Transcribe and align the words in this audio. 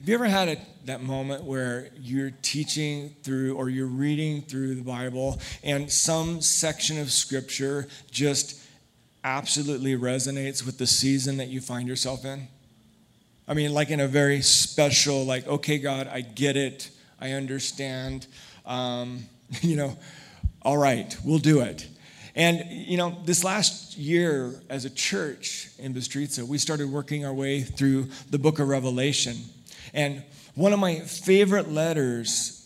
Have 0.00 0.08
you 0.08 0.14
ever 0.14 0.28
had 0.28 0.48
a, 0.48 0.56
that 0.86 1.02
moment 1.02 1.44
where 1.44 1.90
you're 2.00 2.30
teaching 2.40 3.14
through 3.22 3.54
or 3.56 3.68
you're 3.68 3.84
reading 3.86 4.40
through 4.40 4.76
the 4.76 4.82
Bible 4.82 5.38
and 5.62 5.92
some 5.92 6.40
section 6.40 6.98
of 6.98 7.12
scripture 7.12 7.86
just 8.10 8.58
absolutely 9.24 9.98
resonates 9.98 10.64
with 10.64 10.78
the 10.78 10.86
season 10.86 11.36
that 11.36 11.48
you 11.48 11.60
find 11.60 11.86
yourself 11.86 12.24
in? 12.24 12.48
I 13.46 13.52
mean, 13.52 13.74
like 13.74 13.90
in 13.90 14.00
a 14.00 14.08
very 14.08 14.40
special, 14.40 15.26
like, 15.26 15.46
okay, 15.46 15.76
God, 15.76 16.08
I 16.10 16.22
get 16.22 16.56
it, 16.56 16.88
I 17.20 17.32
understand. 17.32 18.26
Um, 18.64 19.24
you 19.60 19.76
know, 19.76 19.98
all 20.62 20.78
right, 20.78 21.14
we'll 21.26 21.40
do 21.40 21.60
it. 21.60 21.86
And, 22.34 22.64
you 22.70 22.96
know, 22.96 23.18
this 23.26 23.44
last 23.44 23.98
year 23.98 24.62
as 24.70 24.86
a 24.86 24.90
church 24.90 25.68
in 25.78 25.92
Bistrica, 25.92 26.42
we 26.44 26.56
started 26.56 26.90
working 26.90 27.26
our 27.26 27.34
way 27.34 27.60
through 27.60 28.08
the 28.30 28.38
book 28.38 28.60
of 28.60 28.68
Revelation. 28.68 29.36
And 29.94 30.22
one 30.54 30.72
of 30.72 30.78
my 30.78 31.00
favorite 31.00 31.70
letters 31.70 32.60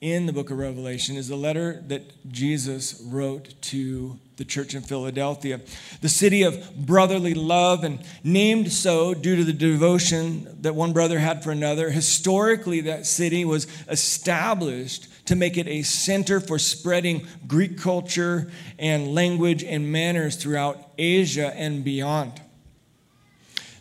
in 0.00 0.24
the 0.24 0.32
book 0.32 0.50
of 0.50 0.58
Revelation 0.58 1.16
is 1.16 1.28
the 1.28 1.36
letter 1.36 1.82
that 1.88 2.32
Jesus 2.32 3.02
wrote 3.04 3.54
to 3.62 4.18
the 4.38 4.44
church 4.46 4.74
in 4.74 4.80
Philadelphia, 4.80 5.60
the 6.00 6.08
city 6.08 6.42
of 6.42 6.74
brotherly 6.86 7.34
love, 7.34 7.84
and 7.84 8.00
named 8.24 8.72
so 8.72 9.12
due 9.12 9.36
to 9.36 9.44
the 9.44 9.52
devotion 9.52 10.56
that 10.62 10.74
one 10.74 10.94
brother 10.94 11.18
had 11.18 11.44
for 11.44 11.50
another. 11.50 11.90
Historically, 11.90 12.80
that 12.80 13.04
city 13.04 13.44
was 13.44 13.66
established 13.88 15.08
to 15.26 15.36
make 15.36 15.58
it 15.58 15.68
a 15.68 15.82
center 15.82 16.40
for 16.40 16.58
spreading 16.58 17.26
Greek 17.46 17.76
culture 17.76 18.50
and 18.78 19.14
language 19.14 19.62
and 19.62 19.92
manners 19.92 20.36
throughout 20.36 20.78
Asia 20.96 21.52
and 21.54 21.84
beyond. 21.84 22.40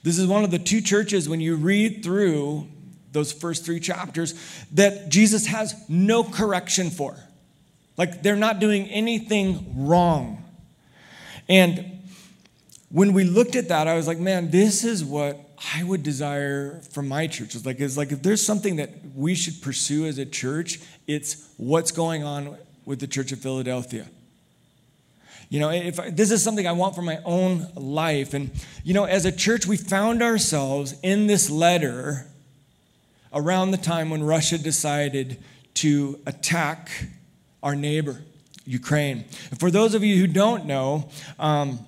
This 0.04 0.18
is 0.18 0.28
one 0.28 0.44
of 0.44 0.52
the 0.52 0.60
two 0.60 0.82
churches, 0.82 1.28
when 1.28 1.42
you 1.42 1.56
read 1.56 2.04
through 2.04 2.68
those 3.12 3.32
first 3.32 3.66
three 3.66 3.80
chapters, 3.80 4.34
that 4.74 5.10
Jesus 5.10 5.48
has 5.48 5.76
no 5.90 6.24
correction 6.24 6.90
for. 6.90 7.18
Like 7.98 8.22
they're 8.22 8.36
not 8.36 8.60
doing 8.60 8.88
anything 8.88 9.88
wrong. 9.88 10.46
And 11.50 12.00
when 12.90 13.14
we 13.14 13.24
looked 13.24 13.56
at 13.56 13.68
that, 13.70 13.88
I 13.88 13.96
was 13.96 14.08
like, 14.08 14.20
man, 14.20 14.52
this 14.52 14.84
is 14.84 15.04
what 15.04 15.40
I 15.76 15.84
would 15.84 16.04
desire 16.04 16.82
from 16.92 17.08
my 17.08 17.28
church. 17.28 17.56
It's 17.56 17.66
like, 17.66 17.80
it's 17.80 17.98
like 17.98 18.12
if 18.12 18.24
there's 18.24 18.46
something 18.46 18.78
that 18.78 18.92
we 19.16 19.36
should 19.36 19.62
pursue 19.62 20.06
as 20.06 20.18
a 20.18 20.26
church, 20.26 20.80
it's 21.08 21.52
what's 21.58 21.92
going 21.92 22.24
on 22.24 22.58
with 22.86 23.00
the 23.00 23.08
Church 23.08 23.32
of 23.32 23.40
Philadelphia. 23.40 24.08
You 25.50 25.60
know, 25.60 25.70
if 25.72 26.00
I, 26.00 26.12
this 26.12 26.30
is 26.30 26.44
something 26.44 26.68
I 26.68 26.74
want 26.74 26.94
for 26.94 27.02
my 27.02 27.20
own 27.26 27.68
life, 27.76 28.36
and 28.36 28.52
you 28.84 28.94
know, 28.94 29.06
as 29.06 29.26
a 29.26 29.32
church, 29.32 29.66
we 29.66 29.78
found 29.78 30.22
ourselves 30.22 30.96
in 31.02 31.26
this 31.26 31.50
letter 31.50 32.28
around 33.34 33.72
the 33.72 33.78
time 33.78 34.12
when 34.12 34.24
Russia 34.24 34.60
decided 34.60 35.38
to 35.76 36.20
attack 36.28 37.08
our 37.64 37.76
neighbor, 37.76 38.22
Ukraine. 38.66 39.26
And 39.50 39.60
for 39.60 39.72
those 39.72 39.96
of 39.96 40.04
you 40.04 40.20
who 40.20 40.28
don't 40.28 40.66
know, 40.66 41.10
um, 41.40 41.80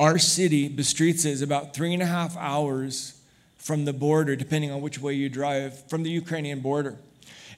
our 0.00 0.18
city, 0.18 0.70
Bistrica, 0.70 1.26
is 1.26 1.42
about 1.42 1.74
three 1.74 1.92
and 1.92 2.02
a 2.02 2.06
half 2.06 2.36
hours 2.36 3.20
from 3.56 3.84
the 3.84 3.92
border, 3.92 4.34
depending 4.34 4.70
on 4.70 4.80
which 4.80 4.98
way 4.98 5.12
you 5.12 5.28
drive, 5.28 5.88
from 5.90 6.04
the 6.04 6.10
Ukrainian 6.10 6.60
border. 6.60 6.96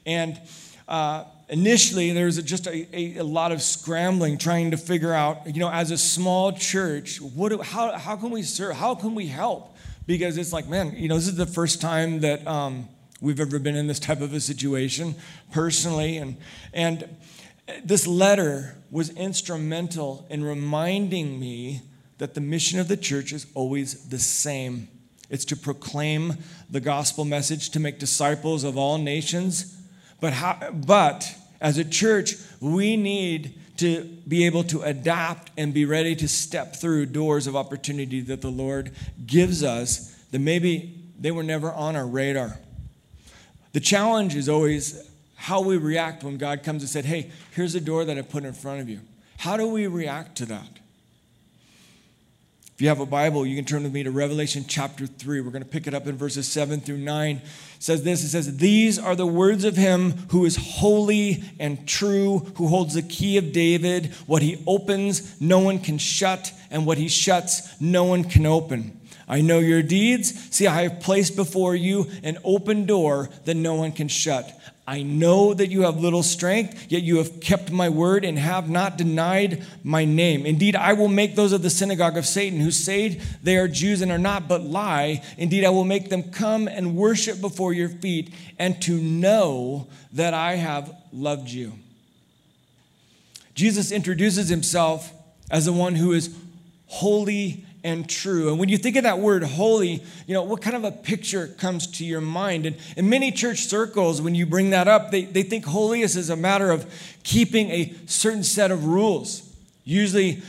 And 0.05 0.41
uh, 0.89 1.25
initially, 1.51 2.13
there 2.13 2.27
was 2.27 2.43
just 2.43 2.67
a, 2.67 2.97
a, 2.97 3.19
a, 3.19 3.25
lot 3.25 3.53
of 3.53 3.61
scrambling, 3.61 4.39
trying 4.39 4.71
to 4.71 4.77
figure 4.77 5.13
out, 5.13 5.47
you 5.47 5.61
know, 5.61 5.71
as 5.71 5.91
a 5.91 5.99
small 5.99 6.53
church, 6.53 7.21
what, 7.21 7.51
do, 7.51 7.61
how, 7.61 7.93
how 7.99 8.17
can 8.17 8.31
we 8.31 8.43
serve? 8.43 8.77
How 8.77 8.95
can 8.95 9.15
we 9.15 9.27
help? 9.27 9.77
Because 10.07 10.39
it's 10.39 10.53
like, 10.53 10.69
man, 10.69 10.95
you 10.97 11.09
know, 11.09 11.17
this 11.17 11.29
is 11.29 11.37
the 11.37 11.47
first 11.47 11.81
time 11.81 12.21
that 12.21 12.47
um, 12.47 12.89
we've 13.21 13.41
ever 13.41 13.59
been 13.59 13.77
in 13.77 13.87
this 13.87 14.01
type 14.01 14.21
of 14.21 14.33
a 14.33 14.41
situation 14.41 15.15
personally. 15.53 16.17
And, 16.17 16.37
and 16.73 17.09
this 17.85 18.07
letter 18.07 18.77
was 18.91 19.11
instrumental 19.11 20.27
in 20.31 20.43
reminding 20.43 21.39
me 21.39 21.83
that 22.19 22.35
the 22.35 22.41
mission 22.41 22.81
of 22.81 22.89
the 22.89 22.97
church 22.97 23.33
is 23.33 23.47
always 23.55 24.09
the 24.09 24.19
same 24.19 24.89
it's 25.31 25.45
to 25.47 25.57
proclaim 25.57 26.35
the 26.69 26.81
gospel 26.81 27.25
message, 27.25 27.71
to 27.71 27.81
make 27.81 28.01
disciples 28.01 28.65
of 28.65 28.77
all 28.77 28.99
nations. 28.99 29.77
But, 30.21 30.33
how, 30.35 30.71
but 30.73 31.33
as 31.61 31.79
a 31.79 31.85
church, 31.85 32.35
we 32.61 32.97
need 32.97 33.55
to 33.77 34.05
be 34.29 34.45
able 34.47 34.65
to 34.65 34.83
adapt 34.83 35.51
and 35.57 35.73
be 35.73 35.85
ready 35.85 36.15
to 36.17 36.29
step 36.29 36.77
through 36.77 37.07
doors 37.07 37.47
of 37.47 37.57
opportunity 37.57 38.21
that 38.21 38.41
the 38.41 38.51
Lord 38.51 38.93
gives 39.27 39.63
us 39.63 40.15
that 40.33 40.39
maybe 40.39 41.03
they 41.19 41.31
were 41.31 41.43
never 41.43 41.73
on 41.73 41.97
our 41.97 42.07
radar. 42.07 42.59
The 43.73 43.81
challenge 43.81 44.35
is 44.35 44.49
always 44.49 45.09
how 45.37 45.63
we 45.63 45.77
react 45.77 46.25
when 46.25 46.37
God 46.37 46.63
comes 46.63 46.83
and 46.83 46.91
said, 46.91 47.05
"Hey, 47.05 47.31
here's 47.53 47.75
a 47.75 47.81
door 47.81 48.05
that 48.05 48.19
I 48.19 48.23
put 48.23 48.45
in 48.45 48.53
front 48.53 48.81
of 48.81 48.89
you." 48.89 49.01
How 49.39 49.57
do 49.57 49.67
we 49.67 49.87
react 49.87 50.37
to 50.39 50.47
that? 50.47 50.80
If 52.81 52.85
you 52.85 52.89
have 52.89 53.01
a 53.01 53.05
Bible, 53.05 53.45
you 53.45 53.57
can 53.57 53.67
turn 53.67 53.83
with 53.83 53.93
me 53.93 54.05
to 54.05 54.11
Revelation 54.11 54.65
chapter 54.67 55.07
3. 55.07 55.43
We're 55.43 55.51
going 55.51 55.63
to 55.63 55.69
pick 55.69 55.87
it 55.87 55.93
up 55.93 56.07
in 56.07 56.17
verses 56.17 56.49
7 56.49 56.81
through 56.81 56.97
9. 56.97 57.37
It 57.37 57.43
says 57.79 58.05
this 58.05 58.25
It 58.25 58.29
says, 58.29 58.57
These 58.57 58.99
are 58.99 59.15
the 59.15 59.27
words 59.27 59.65
of 59.65 59.77
him 59.77 60.13
who 60.29 60.47
is 60.47 60.57
holy 60.57 61.45
and 61.59 61.87
true, 61.87 62.39
who 62.55 62.69
holds 62.69 62.95
the 62.95 63.03
key 63.03 63.37
of 63.37 63.53
David. 63.53 64.15
What 64.25 64.41
he 64.41 64.65
opens, 64.67 65.39
no 65.43 65.59
one 65.59 65.79
can 65.79 65.99
shut, 65.99 66.55
and 66.71 66.87
what 66.87 66.97
he 66.97 67.09
shuts, 67.09 67.79
no 67.83 68.05
one 68.05 68.25
can 68.25 68.47
open. 68.47 68.99
I 69.29 69.43
know 69.43 69.59
your 69.59 69.83
deeds. 69.83 70.33
See, 70.51 70.67
I 70.67 70.85
have 70.85 71.01
placed 71.01 71.37
before 71.37 71.75
you 71.75 72.07
an 72.23 72.39
open 72.45 72.87
door 72.87 73.29
that 73.45 73.57
no 73.57 73.75
one 73.75 73.93
can 73.93 74.09
shut. 74.09 74.59
I 74.91 75.03
know 75.03 75.55
that 75.55 75.71
you 75.71 75.83
have 75.83 76.01
little 76.01 76.25
strength, 76.25 76.87
yet 76.89 77.05
you 77.05 77.19
have 77.19 77.39
kept 77.39 77.71
my 77.71 77.89
word 77.89 78.25
and 78.25 78.37
have 78.37 78.69
not 78.69 78.99
denied 78.99 79.65
my 79.85 80.05
name. 80.05 80.45
Indeed, 80.45 80.75
I 80.75 80.95
will 80.95 81.07
make 81.07 81.37
those 81.37 81.53
of 81.53 81.63
the 81.63 81.71
synagogue 81.71 82.17
of 82.17 82.27
Satan 82.27 82.59
who 82.59 82.73
say 82.73 83.21
they 83.41 83.57
are 83.57 83.69
Jews 83.69 84.03
and 84.03 84.11
are 84.11 84.19
not, 84.19 84.49
but 84.49 84.63
lie. 84.63 85.23
Indeed, 85.39 85.65
I 85.65 85.69
will 85.69 85.85
make 85.85 86.09
them 86.09 86.33
come 86.33 86.67
and 86.67 86.97
worship 86.97 87.41
before 87.41 87.73
your 87.73 87.89
feet 87.89 88.35
and 88.59 88.83
to 88.83 89.01
know 89.01 89.87
that 90.15 90.35
I 90.35 90.57
have 90.57 90.93
loved 91.13 91.51
you. 91.51 91.75
Jesus 93.55 93.93
introduces 93.93 94.49
himself 94.49 95.13
as 95.53 95.67
the 95.67 95.73
one 95.73 95.95
who 95.95 96.11
is 96.11 96.37
holy 96.87 97.65
and 97.83 98.09
true. 98.09 98.51
And 98.51 98.59
when 98.59 98.69
you 98.69 98.79
think 98.79 98.97
of 98.97 99.05
that 99.05 99.19
word 99.19 99.43
holy, 99.43 100.03
you 100.27 100.35
know, 100.35 100.43
what 100.43 100.61
kind 100.61 100.77
of 100.77 100.85
a 100.85 100.93
picture 100.93 101.49
comes 101.49 101.87
to 101.87 102.05
your 102.05 102.21
mind? 102.21 102.67
And 102.67 102.77
in 102.97 103.09
many 103.09 103.33
church 103.33 103.65
circles, 103.65 104.21
when 104.21 104.35
you 104.35 104.47
bring 104.47 104.71
that 104.71 104.89
up, 104.89 105.11
they, 105.11 105.25
they 105.25 105.43
think 105.43 105.65
holiness 105.65 106.17
is 106.17 106.31
a 106.31 106.37
matter 106.37 106.71
of 106.71 106.87
keeping 107.23 107.71
a 107.71 107.95
certain 108.07 108.45
set 108.45 108.71
of 108.71 108.85
rules, 108.85 109.49
usually 109.85 110.43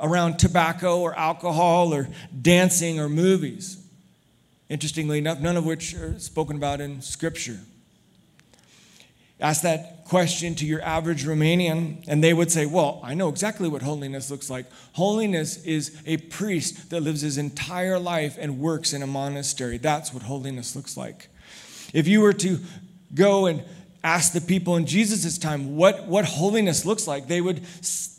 around 0.00 0.38
tobacco 0.38 1.00
or 1.00 1.14
alcohol 1.18 1.92
or 1.92 2.08
dancing 2.40 3.00
or 3.00 3.08
movies. 3.08 3.82
Interestingly 4.68 5.18
enough, 5.18 5.40
none 5.40 5.56
of 5.56 5.64
which 5.64 5.94
are 5.94 6.18
spoken 6.18 6.56
about 6.56 6.80
in 6.80 7.00
Scripture. 7.00 7.58
Ask 9.40 9.62
that 9.62 10.04
question 10.04 10.54
to 10.56 10.66
your 10.66 10.82
average 10.82 11.24
Romanian, 11.24 12.02
and 12.08 12.24
they 12.24 12.34
would 12.34 12.50
say, 12.50 12.66
Well, 12.66 13.00
I 13.04 13.14
know 13.14 13.28
exactly 13.28 13.68
what 13.68 13.82
holiness 13.82 14.30
looks 14.30 14.50
like. 14.50 14.66
Holiness 14.94 15.62
is 15.64 15.96
a 16.06 16.16
priest 16.16 16.90
that 16.90 17.02
lives 17.02 17.20
his 17.20 17.38
entire 17.38 17.98
life 17.98 18.36
and 18.38 18.58
works 18.58 18.92
in 18.92 19.02
a 19.02 19.06
monastery. 19.06 19.78
That's 19.78 20.12
what 20.12 20.24
holiness 20.24 20.74
looks 20.74 20.96
like. 20.96 21.28
If 21.92 22.08
you 22.08 22.20
were 22.20 22.32
to 22.34 22.58
go 23.14 23.46
and 23.46 23.62
ask 24.02 24.32
the 24.32 24.40
people 24.40 24.76
in 24.76 24.86
Jesus' 24.86 25.38
time 25.38 25.76
what, 25.76 26.06
what 26.06 26.24
holiness 26.24 26.84
looks 26.84 27.06
like, 27.06 27.28
they 27.28 27.40
would, 27.40 27.62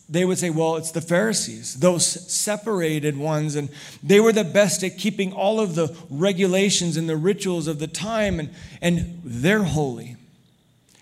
they 0.08 0.24
would 0.24 0.38
say, 0.38 0.52
Well, 0.52 0.78
it's 0.78 0.92
the 0.92 1.02
Pharisees, 1.02 1.76
those 1.76 2.06
separated 2.06 3.18
ones, 3.18 3.56
and 3.56 3.70
they 4.02 4.22
were 4.22 4.32
the 4.32 4.46
best 4.46 4.84
at 4.84 4.98
keeping 4.98 5.34
all 5.34 5.60
of 5.60 5.76
the 5.76 5.94
regulations 6.10 6.96
and 6.96 7.10
the 7.10 7.18
rituals 7.18 7.68
of 7.68 7.80
the 7.80 7.88
time, 7.88 8.40
and, 8.40 8.52
and 8.82 9.20
they're 9.26 9.64
holy. 9.64 10.16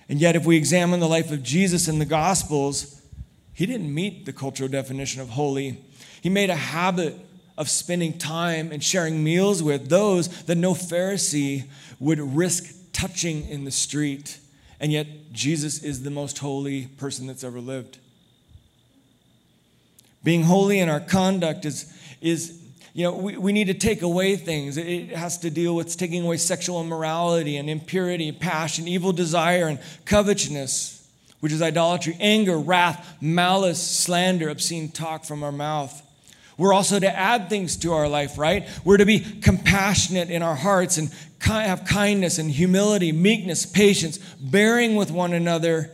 And 0.10 0.20
yet, 0.22 0.36
if 0.36 0.46
we 0.46 0.56
examine 0.56 1.00
the 1.00 1.08
life 1.08 1.32
of 1.32 1.44
Jesus 1.44 1.88
in 1.88 2.00
the 2.00 2.06
Gospels, 2.06 3.02
he 3.54 3.66
didn't 3.66 3.94
meet 3.94 4.26
the 4.26 4.34
cultural 4.34 4.70
definition 4.70 5.22
of 5.22 5.30
holy. 5.30 5.78
He 6.22 6.30
made 6.30 6.50
a 6.50 6.56
habit 6.56 7.16
of 7.58 7.70
spending 7.70 8.18
time 8.18 8.72
and 8.72 8.84
sharing 8.84 9.24
meals 9.24 9.62
with 9.62 9.90
those 9.90 10.44
that 10.44 10.56
no 10.56 10.74
Pharisee 10.74 11.66
would 12.00 12.20
risk 12.20 12.74
touching 12.94 13.48
in 13.48 13.66
the 13.66 13.72
street. 13.72 14.40
And 14.80 14.92
yet, 14.92 15.08
Jesus 15.34 15.84
is 15.84 16.04
the 16.04 16.12
most 16.12 16.38
holy 16.38 16.86
person 16.86 17.28
that's 17.28 17.44
ever 17.44 17.60
lived. 17.60 17.98
Being 20.24 20.44
holy 20.44 20.80
in 20.80 20.90
our 20.90 21.00
conduct 21.00 21.66
is, 21.66 21.92
is 22.22 22.62
you 22.98 23.04
know, 23.04 23.14
we, 23.14 23.38
we 23.38 23.52
need 23.52 23.68
to 23.68 23.76
take 23.76 24.02
away 24.02 24.36
things. 24.38 24.76
It 24.76 25.12
has 25.12 25.38
to 25.40 25.52
deal 25.52 25.76
with 25.76 25.96
taking 25.96 26.24
away 26.24 26.38
sexual 26.38 26.82
immorality 26.82 27.58
and 27.58 27.70
impurity, 27.70 28.32
passion, 28.32 28.88
evil 28.88 29.14
desire, 29.14 29.68
and 29.68 29.78
covetousness, 30.06 31.08
which 31.40 31.52
is 31.52 31.62
idolatry, 31.62 32.18
anger, 32.20 32.58
wrath, 32.58 33.18
malice, 33.22 33.80
slander, 33.80 34.50
obscene 34.50 34.90
talk 34.90 35.26
from 35.26 35.44
our 35.44 35.52
mouth. 35.52 36.02
We're 36.58 36.74
also 36.74 37.00
to 37.00 37.16
add 37.16 37.50
things 37.50 37.78
to 37.78 37.94
our 37.94 38.10
life, 38.10 38.40
right? 38.40 38.68
We're 38.84 38.98
to 38.98 39.06
be 39.06 39.20
compassionate 39.20 40.32
in 40.32 40.42
our 40.42 40.56
hearts 40.56 40.98
and 40.98 41.12
have 41.42 41.86
kindness 41.86 42.40
and 42.40 42.50
humility, 42.50 43.12
meekness, 43.12 43.68
patience, 43.68 44.18
bearing 44.40 44.96
with 44.96 45.12
one 45.12 45.34
another. 45.34 45.92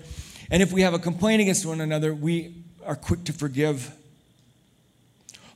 And 0.49 0.63
if 0.63 0.71
we 0.71 0.83
have 0.83 0.93
a 0.93 0.99
complaint 0.99 1.41
against 1.41 1.65
one 1.65 1.81
another, 1.81 2.13
we 2.13 2.63
are 2.85 2.95
quick 2.95 3.25
to 3.25 3.33
forgive. 3.33 3.93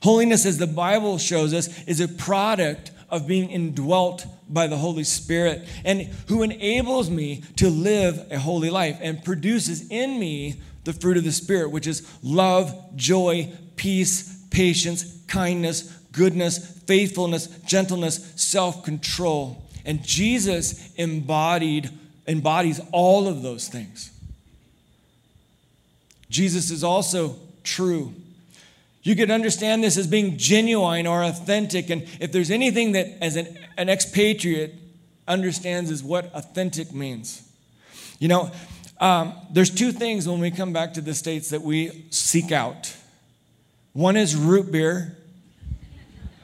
Holiness, 0.02 0.46
as 0.46 0.58
the 0.58 0.66
Bible 0.66 1.18
shows 1.18 1.52
us, 1.52 1.68
is 1.84 2.00
a 2.00 2.08
product 2.08 2.92
of 3.10 3.26
being 3.26 3.50
indwelt 3.50 4.26
by 4.48 4.66
the 4.66 4.76
Holy 4.76 5.04
Spirit 5.04 5.66
and 5.84 6.02
who 6.28 6.42
enables 6.42 7.10
me 7.10 7.42
to 7.56 7.68
live 7.68 8.26
a 8.30 8.38
holy 8.38 8.70
life 8.70 8.98
and 9.00 9.24
produces 9.24 9.88
in 9.90 10.18
me 10.18 10.60
the 10.84 10.92
fruit 10.92 11.16
of 11.16 11.24
the 11.24 11.32
Spirit, 11.32 11.70
which 11.70 11.86
is 11.86 12.06
love, 12.22 12.74
joy, 12.96 13.52
peace, 13.76 14.44
patience, 14.50 15.18
kindness, 15.26 15.92
goodness, 16.12 16.80
faithfulness, 16.86 17.46
gentleness, 17.66 18.32
self 18.36 18.84
control. 18.84 19.62
And 19.84 20.02
Jesus 20.02 20.94
embodied, 20.94 21.90
embodies 22.26 22.80
all 22.92 23.26
of 23.26 23.42
those 23.42 23.68
things. 23.68 24.10
Jesus 26.30 26.70
is 26.70 26.84
also 26.84 27.36
true. 27.64 28.14
You 29.02 29.16
could 29.16 29.30
understand 29.30 29.82
this 29.82 29.96
as 29.96 30.06
being 30.06 30.36
genuine 30.36 31.06
or 31.06 31.22
authentic. 31.22 31.90
And 31.90 32.02
if 32.20 32.32
there's 32.32 32.50
anything 32.50 32.92
that, 32.92 33.06
as 33.22 33.36
an, 33.36 33.56
an 33.76 33.88
expatriate, 33.88 34.74
understands 35.26 35.90
is 35.90 36.02
what 36.02 36.32
authentic 36.34 36.92
means. 36.92 37.42
You 38.18 38.28
know, 38.28 38.50
um, 39.00 39.34
there's 39.50 39.70
two 39.70 39.92
things 39.92 40.28
when 40.28 40.40
we 40.40 40.50
come 40.50 40.72
back 40.72 40.94
to 40.94 41.00
the 41.00 41.14
States 41.14 41.50
that 41.50 41.62
we 41.62 42.06
seek 42.10 42.52
out 42.52 42.94
one 43.98 44.16
is 44.16 44.36
root 44.36 44.70
beer, 44.70 45.16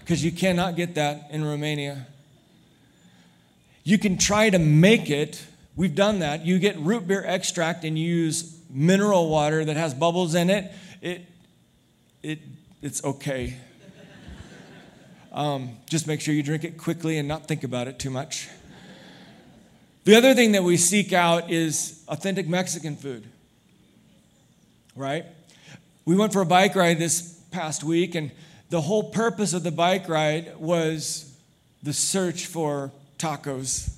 because 0.01 0.25
you 0.25 0.33
cannot 0.33 0.75
get 0.75 0.97
that 0.97 1.29
in 1.31 1.45
Romania. 1.45 2.09
You 3.85 3.97
can 3.97 4.19
try 4.19 4.51
to 4.51 4.59
make 4.59 5.09
it. 5.09 5.41
We've 5.77 5.95
done 5.95 6.19
that. 6.19 6.45
You 6.45 6.59
get 6.59 6.77
root 6.81 7.07
beer 7.07 7.23
extract 7.25 7.85
and 7.85 7.97
you 7.97 8.13
use 8.13 8.61
mineral 8.69 9.29
water 9.29 9.65
that 9.65 9.77
has 9.77 9.95
bubbles 9.95 10.35
in 10.35 10.51
it. 10.51 10.73
It, 11.01 11.27
it, 12.25 12.39
it's 12.81 13.05
okay. 13.05 13.55
Um, 15.31 15.77
just 15.91 16.07
make 16.07 16.21
sure 16.21 16.33
you 16.33 16.43
drink 16.43 16.65
it 16.65 16.79
quickly 16.79 17.19
and 17.19 17.29
not 17.29 17.47
think 17.47 17.65
about 17.65 17.87
it 17.87 17.99
too 17.99 18.11
much. 18.11 18.49
The 20.05 20.17
other 20.17 20.35
thing 20.35 20.53
that 20.53 20.63
we 20.63 20.77
seek 20.77 21.13
out 21.13 21.51
is 21.51 22.03
authentic 22.09 22.49
Mexican 22.49 22.97
food, 22.97 23.27
right? 24.97 25.25
We 26.05 26.17
went 26.17 26.33
for 26.33 26.41
a 26.41 26.47
bike 26.47 26.75
ride 26.75 26.99
this 26.99 27.41
past 27.51 27.85
week, 27.85 28.15
and 28.15 28.31
the 28.71 28.81
whole 28.81 29.11
purpose 29.11 29.53
of 29.53 29.63
the 29.63 29.71
bike 29.71 30.09
ride 30.09 30.57
was 30.57 31.35
the 31.83 31.93
search 31.93 32.47
for 32.47 32.91
tacos. 33.19 33.95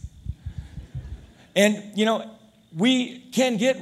And, 1.55 1.97
you 1.97 2.05
know, 2.05 2.29
we 2.77 3.21
can 3.33 3.57
get 3.57 3.81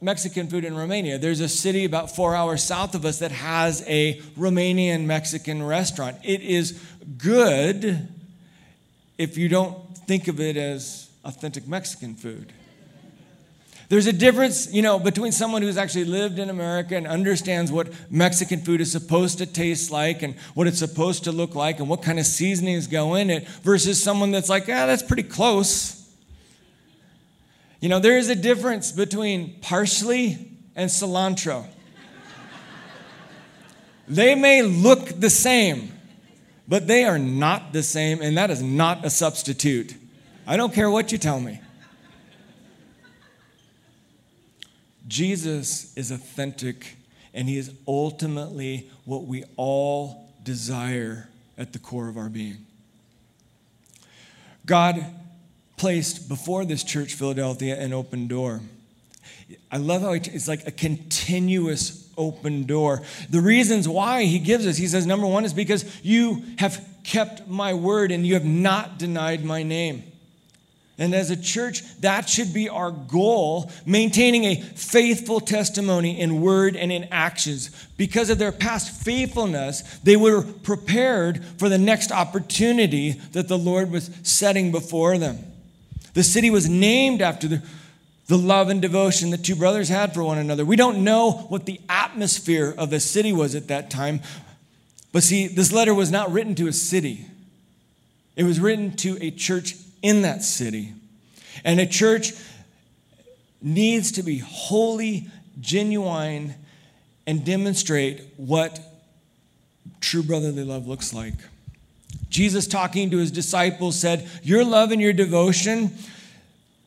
Mexican 0.00 0.48
food 0.48 0.64
in 0.64 0.76
Romania. 0.76 1.18
There's 1.18 1.40
a 1.40 1.48
city 1.48 1.84
about 1.84 2.14
four 2.14 2.34
hours 2.34 2.62
south 2.62 2.94
of 2.94 3.04
us 3.04 3.18
that 3.18 3.32
has 3.32 3.82
a 3.86 4.20
Romanian 4.38 5.06
Mexican 5.06 5.62
restaurant. 5.62 6.16
It 6.22 6.42
is 6.42 6.80
good 7.18 8.08
if 9.18 9.38
you 9.38 9.48
don't 9.48 9.76
think 10.06 10.28
of 10.28 10.40
it 10.40 10.56
as 10.56 11.10
authentic 11.24 11.66
Mexican 11.66 12.14
food. 12.14 12.52
There's 13.88 14.06
a 14.06 14.12
difference, 14.12 14.72
you 14.72 14.82
know, 14.82 14.98
between 14.98 15.32
someone 15.32 15.62
who's 15.62 15.76
actually 15.76 16.06
lived 16.06 16.38
in 16.38 16.48
America 16.48 16.96
and 16.96 17.06
understands 17.06 17.70
what 17.70 17.92
Mexican 18.10 18.60
food 18.60 18.80
is 18.80 18.90
supposed 18.90 19.38
to 19.38 19.46
taste 19.46 19.90
like 19.90 20.22
and 20.22 20.34
what 20.54 20.66
it's 20.66 20.78
supposed 20.78 21.24
to 21.24 21.32
look 21.32 21.54
like 21.54 21.80
and 21.80 21.88
what 21.88 22.02
kind 22.02 22.18
of 22.18 22.26
seasonings 22.26 22.86
go 22.86 23.14
in 23.14 23.30
it 23.30 23.46
versus 23.62 24.02
someone 24.02 24.30
that's 24.30 24.48
like, 24.48 24.64
ah, 24.64 24.86
that's 24.86 25.02
pretty 25.02 25.22
close. 25.22 26.03
You 27.84 27.90
know, 27.90 27.98
there 27.98 28.16
is 28.16 28.30
a 28.30 28.34
difference 28.34 28.92
between 28.92 29.60
parsley 29.60 30.38
and 30.74 30.88
cilantro. 30.88 31.66
they 34.08 34.34
may 34.34 34.62
look 34.62 35.20
the 35.20 35.28
same, 35.28 35.92
but 36.66 36.86
they 36.86 37.04
are 37.04 37.18
not 37.18 37.74
the 37.74 37.82
same, 37.82 38.22
and 38.22 38.38
that 38.38 38.50
is 38.50 38.62
not 38.62 39.04
a 39.04 39.10
substitute. 39.10 39.94
I 40.46 40.56
don't 40.56 40.72
care 40.72 40.90
what 40.90 41.12
you 41.12 41.18
tell 41.18 41.38
me. 41.38 41.60
Jesus 45.06 45.94
is 45.94 46.10
authentic, 46.10 46.96
and 47.34 47.46
he 47.50 47.58
is 47.58 47.70
ultimately 47.86 48.88
what 49.04 49.24
we 49.24 49.44
all 49.58 50.32
desire 50.42 51.28
at 51.58 51.74
the 51.74 51.78
core 51.78 52.08
of 52.08 52.16
our 52.16 52.30
being. 52.30 52.64
God 54.64 55.04
placed 55.84 56.30
before 56.30 56.64
this 56.64 56.82
church, 56.82 57.12
Philadelphia, 57.12 57.78
an 57.78 57.92
open 57.92 58.26
door. 58.26 58.62
I 59.70 59.76
love 59.76 60.00
how 60.00 60.12
it's 60.12 60.48
like 60.48 60.66
a 60.66 60.70
continuous 60.70 62.10
open 62.16 62.64
door. 62.64 63.02
The 63.28 63.42
reasons 63.42 63.86
why 63.86 64.24
he 64.24 64.38
gives 64.38 64.66
us, 64.66 64.78
he 64.78 64.86
says, 64.86 65.04
number 65.04 65.26
one 65.26 65.44
is 65.44 65.52
because 65.52 65.84
you 66.02 66.42
have 66.56 66.82
kept 67.04 67.46
my 67.48 67.74
word 67.74 68.12
and 68.12 68.26
you 68.26 68.32
have 68.32 68.46
not 68.46 68.98
denied 68.98 69.44
my 69.44 69.62
name. 69.62 70.04
And 70.96 71.14
as 71.14 71.30
a 71.30 71.36
church, 71.36 71.82
that 72.00 72.30
should 72.30 72.54
be 72.54 72.70
our 72.70 72.90
goal, 72.90 73.70
maintaining 73.84 74.44
a 74.44 74.62
faithful 74.62 75.38
testimony 75.38 76.18
in 76.18 76.40
word 76.40 76.76
and 76.76 76.90
in 76.90 77.04
actions. 77.10 77.68
Because 77.98 78.30
of 78.30 78.38
their 78.38 78.52
past 78.52 79.04
faithfulness, 79.04 79.82
they 79.98 80.16
were 80.16 80.40
prepared 80.40 81.44
for 81.58 81.68
the 81.68 81.76
next 81.76 82.10
opportunity 82.10 83.10
that 83.32 83.48
the 83.48 83.58
Lord 83.58 83.90
was 83.90 84.08
setting 84.22 84.72
before 84.72 85.18
them. 85.18 85.50
The 86.14 86.22
city 86.22 86.48
was 86.48 86.68
named 86.68 87.20
after 87.20 87.46
the, 87.46 87.62
the 88.28 88.38
love 88.38 88.70
and 88.70 88.80
devotion 88.80 89.30
that 89.30 89.44
two 89.44 89.56
brothers 89.56 89.88
had 89.88 90.14
for 90.14 90.22
one 90.22 90.38
another. 90.38 90.64
We 90.64 90.76
don't 90.76 91.04
know 91.04 91.32
what 91.48 91.66
the 91.66 91.80
atmosphere 91.88 92.74
of 92.76 92.90
the 92.90 93.00
city 93.00 93.32
was 93.32 93.54
at 93.54 93.68
that 93.68 93.90
time, 93.90 94.20
but 95.12 95.22
see, 95.22 95.46
this 95.46 95.72
letter 95.72 95.92
was 95.92 96.10
not 96.10 96.32
written 96.32 96.54
to 96.56 96.66
a 96.66 96.72
city, 96.72 97.26
it 98.36 98.44
was 98.44 98.58
written 98.58 98.96
to 98.96 99.18
a 99.20 99.30
church 99.30 99.76
in 100.02 100.22
that 100.22 100.42
city. 100.42 100.92
And 101.64 101.78
a 101.78 101.86
church 101.86 102.32
needs 103.62 104.12
to 104.12 104.22
be 104.22 104.38
holy, 104.38 105.28
genuine, 105.60 106.54
and 107.26 107.44
demonstrate 107.44 108.22
what 108.36 108.78
true 110.00 110.22
brotherly 110.22 110.64
love 110.64 110.86
looks 110.86 111.14
like. 111.14 111.34
Jesus, 112.34 112.66
talking 112.66 113.10
to 113.10 113.18
his 113.18 113.30
disciples, 113.30 113.96
said, 113.96 114.28
Your 114.42 114.64
love 114.64 114.90
and 114.90 115.00
your 115.00 115.12
devotion 115.12 115.92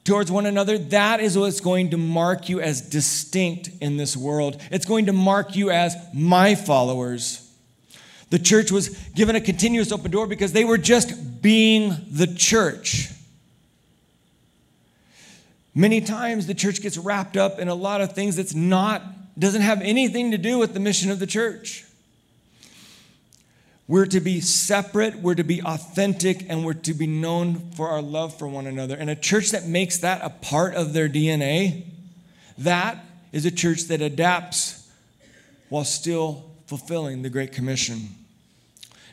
towards 0.03 0.29
one 0.29 0.45
another, 0.45 0.77
that 0.77 1.21
is 1.21 1.37
what's 1.37 1.61
going 1.61 1.91
to 1.91 1.97
mark 1.97 2.49
you 2.49 2.59
as 2.59 2.81
distinct 2.81 3.69
in 3.79 3.95
this 3.95 4.17
world. 4.17 4.61
It's 4.71 4.85
going 4.85 5.05
to 5.05 5.13
mark 5.13 5.55
you 5.55 5.71
as 5.71 5.95
my 6.13 6.53
followers. 6.53 7.49
The 8.29 8.39
church 8.39 8.73
was 8.73 8.89
given 9.15 9.37
a 9.37 9.41
continuous 9.41 9.93
open 9.93 10.11
door 10.11 10.27
because 10.27 10.51
they 10.51 10.65
were 10.65 10.77
just 10.77 11.41
being 11.41 11.95
the 12.11 12.27
church. 12.27 13.09
Many 15.73 16.01
times 16.01 16.45
the 16.45 16.55
church 16.55 16.81
gets 16.81 16.97
wrapped 16.97 17.37
up 17.37 17.57
in 17.57 17.69
a 17.69 17.73
lot 17.73 18.01
of 18.01 18.11
things 18.11 18.35
that's 18.35 18.53
not 18.53 19.01
doesn't 19.39 19.61
have 19.61 19.79
anything 19.79 20.31
to 20.31 20.37
do 20.37 20.57
with 20.59 20.73
the 20.73 20.81
mission 20.81 21.09
of 21.09 21.19
the 21.19 21.27
church. 21.27 21.85
We're 23.87 24.05
to 24.07 24.19
be 24.19 24.41
separate, 24.41 25.15
we're 25.15 25.35
to 25.35 25.45
be 25.45 25.61
authentic, 25.61 26.45
and 26.49 26.65
we're 26.65 26.73
to 26.73 26.93
be 26.93 27.07
known 27.07 27.71
for 27.71 27.87
our 27.87 28.01
love 28.01 28.37
for 28.37 28.47
one 28.47 28.67
another. 28.67 28.95
And 28.95 29.09
a 29.09 29.15
church 29.15 29.51
that 29.51 29.65
makes 29.65 29.99
that 29.99 30.21
a 30.23 30.29
part 30.29 30.75
of 30.75 30.91
their 30.91 31.07
DNA, 31.07 31.85
that 32.57 33.05
is 33.31 33.45
a 33.45 33.51
church 33.51 33.83
that 33.83 34.01
adapts 34.01 34.89
while 35.69 35.85
still 35.85 36.51
fulfilling 36.65 37.21
the 37.21 37.29
Great 37.29 37.53
Commission. 37.53 38.09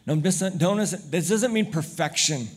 Now, 0.06 0.16
this 0.16 0.40
doesn't 0.40 1.52
mean 1.52 1.70
perfection. 1.70 2.48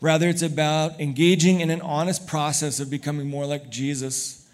Rather, 0.00 0.28
it's 0.28 0.42
about 0.42 1.00
engaging 1.00 1.60
in 1.60 1.70
an 1.70 1.80
honest 1.80 2.26
process 2.26 2.80
of 2.80 2.90
becoming 2.90 3.28
more 3.28 3.46
like 3.46 3.70
Jesus. 3.70 4.48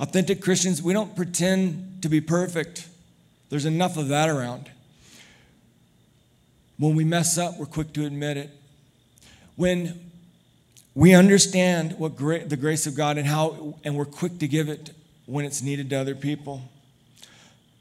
Authentic 0.00 0.40
Christians, 0.40 0.82
we 0.82 0.92
don't 0.94 1.14
pretend 1.14 2.02
to 2.02 2.08
be 2.08 2.20
perfect, 2.20 2.88
there's 3.50 3.66
enough 3.66 3.96
of 3.96 4.08
that 4.08 4.30
around. 4.30 4.70
When 6.78 6.94
we 6.94 7.04
mess 7.04 7.38
up, 7.38 7.58
we're 7.58 7.66
quick 7.66 7.92
to 7.94 8.04
admit 8.04 8.36
it. 8.36 8.50
When 9.56 10.10
we 10.94 11.14
understand 11.14 11.98
what 11.98 12.16
gra- 12.16 12.44
the 12.44 12.56
grace 12.56 12.86
of 12.86 12.94
God 12.94 13.18
and 13.18 13.26
how, 13.26 13.74
and 13.84 13.96
we're 13.96 14.04
quick 14.04 14.38
to 14.40 14.48
give 14.48 14.68
it 14.68 14.90
when 15.26 15.44
it's 15.44 15.62
needed 15.62 15.90
to 15.90 15.96
other 15.96 16.14
people. 16.14 16.62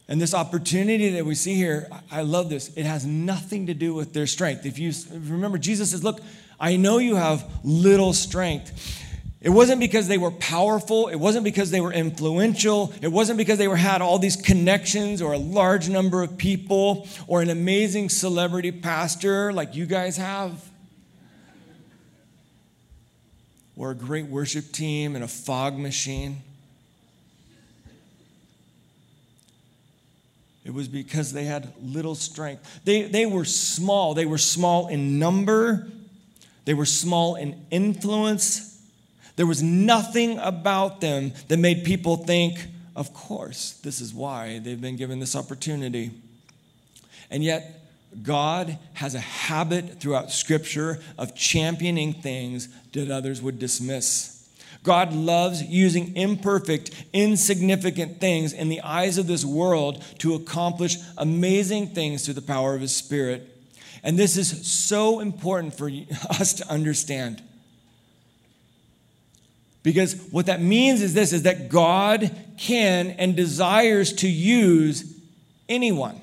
And 0.08 0.22
this 0.22 0.34
opportunity 0.34 1.10
that 1.12 1.26
we 1.26 1.36
see 1.36 1.56
here, 1.56 1.90
I 2.12 2.22
love 2.22 2.50
this. 2.50 2.76
It 2.76 2.86
has 2.86 3.06
nothing 3.06 3.68
to 3.68 3.74
do 3.74 3.94
with 3.94 4.14
their 4.14 4.28
strength. 4.28 4.66
If 4.66 4.78
you 4.78 4.92
remember, 5.12 5.58
Jesus 5.58 5.92
says, 5.92 6.04
Look, 6.04 6.20
I 6.60 6.76
know 6.76 6.98
you 6.98 7.16
have 7.16 7.50
little 7.64 8.14
strength. 8.14 9.03
It 9.44 9.50
wasn't 9.50 9.82
because 9.82 10.08
they 10.08 10.18
were 10.18 10.32
powerful. 10.32 11.10
It 11.10 11.18
wasn't 11.18 11.44
because 11.44 11.70
they 11.70 11.82
were 11.82 11.92
influential. 11.92 12.94
It 13.02 13.10
wasn't 13.10 13.38
because 13.38 13.58
they 13.58 13.68
were, 13.68 13.76
had 13.76 14.02
all 14.02 14.18
these 14.18 14.38
connections 14.38 15.22
or 15.22 15.34
a 15.34 15.38
large 15.38 15.90
number 15.90 16.24
of 16.24 16.38
people 16.38 17.10
or 17.28 17.42
an 17.42 17.50
amazing 17.50 18.08
celebrity 18.08 18.72
pastor 18.72 19.52
like 19.52 19.76
you 19.76 19.86
guys 19.86 20.16
have. 20.16 20.70
or 23.76 23.92
a 23.92 23.96
great 23.96 24.28
worship 24.28 24.72
team 24.72 25.14
and 25.16 25.26
a 25.26 25.28
fog 25.28 25.78
machine. 25.78 26.38
It 30.64 30.74
was 30.74 30.88
because 30.88 31.34
they 31.34 31.44
had 31.44 31.74
little 31.82 32.16
strength. 32.16 32.82
They, 32.86 33.02
they 33.02 33.26
were 33.26 33.44
small. 33.44 34.14
They 34.14 34.26
were 34.26 34.38
small 34.38 34.88
in 34.88 35.20
number, 35.20 35.90
they 36.64 36.74
were 36.74 36.86
small 36.86 37.36
in 37.36 37.66
influence. 37.72 38.73
There 39.36 39.48
was 39.48 39.64
nothing 39.64 40.38
about 40.40 41.02
them 41.02 41.34
that 41.48 41.58
made 41.58 41.84
people 41.84 42.18
think, 42.18 42.68
of 42.96 43.14
course, 43.14 43.74
this 43.84 44.00
is 44.00 44.14
why 44.14 44.60
they've 44.60 44.80
been 44.80 44.96
given 44.96 45.20
this 45.20 45.36
opportunity. 45.36 46.12
And 47.32 47.44
yet, 47.44 47.84
God 48.22 48.78
has 48.94 49.16
a 49.16 49.20
habit 49.20 50.00
throughout 50.00 50.30
Scripture 50.30 51.00
of 51.18 51.34
championing 51.34 52.14
things 52.14 52.70
that 52.92 53.10
others 53.10 53.42
would 53.42 53.58
dismiss. 53.58 54.34
God 54.84 55.14
loves 55.14 55.64
using 55.64 56.16
imperfect, 56.16 56.92
insignificant 57.14 58.20
things 58.20 58.54
in 58.54 58.70
the 58.70 58.82
eyes 58.82 59.18
of 59.18 59.28
this 59.28 59.46
world 59.46 60.04
to 60.20 60.36
accomplish 60.36 60.98
amazing 61.18 61.88
things 61.88 62.26
through 62.26 62.34
the 62.36 62.42
power 62.42 62.76
of 62.76 62.82
His 62.82 62.96
Spirit. 62.96 63.50
And 64.04 64.20
this 64.20 64.36
is 64.36 64.68
so 64.68 65.22
important 65.22 65.74
for 65.74 65.90
us 66.30 66.54
to 66.56 66.70
understand. 66.70 67.42
Because 69.84 70.16
what 70.32 70.46
that 70.46 70.62
means 70.62 71.02
is 71.02 71.14
this 71.14 71.34
is 71.34 71.44
that 71.44 71.70
God 71.70 72.32
can 72.58 73.12
and 73.12 73.36
desires 73.36 74.14
to 74.14 74.28
use 74.30 75.14
anyone. 75.68 76.20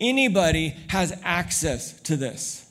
Anybody 0.00 0.76
has 0.88 1.18
access 1.24 2.00
to 2.02 2.16
this. 2.16 2.62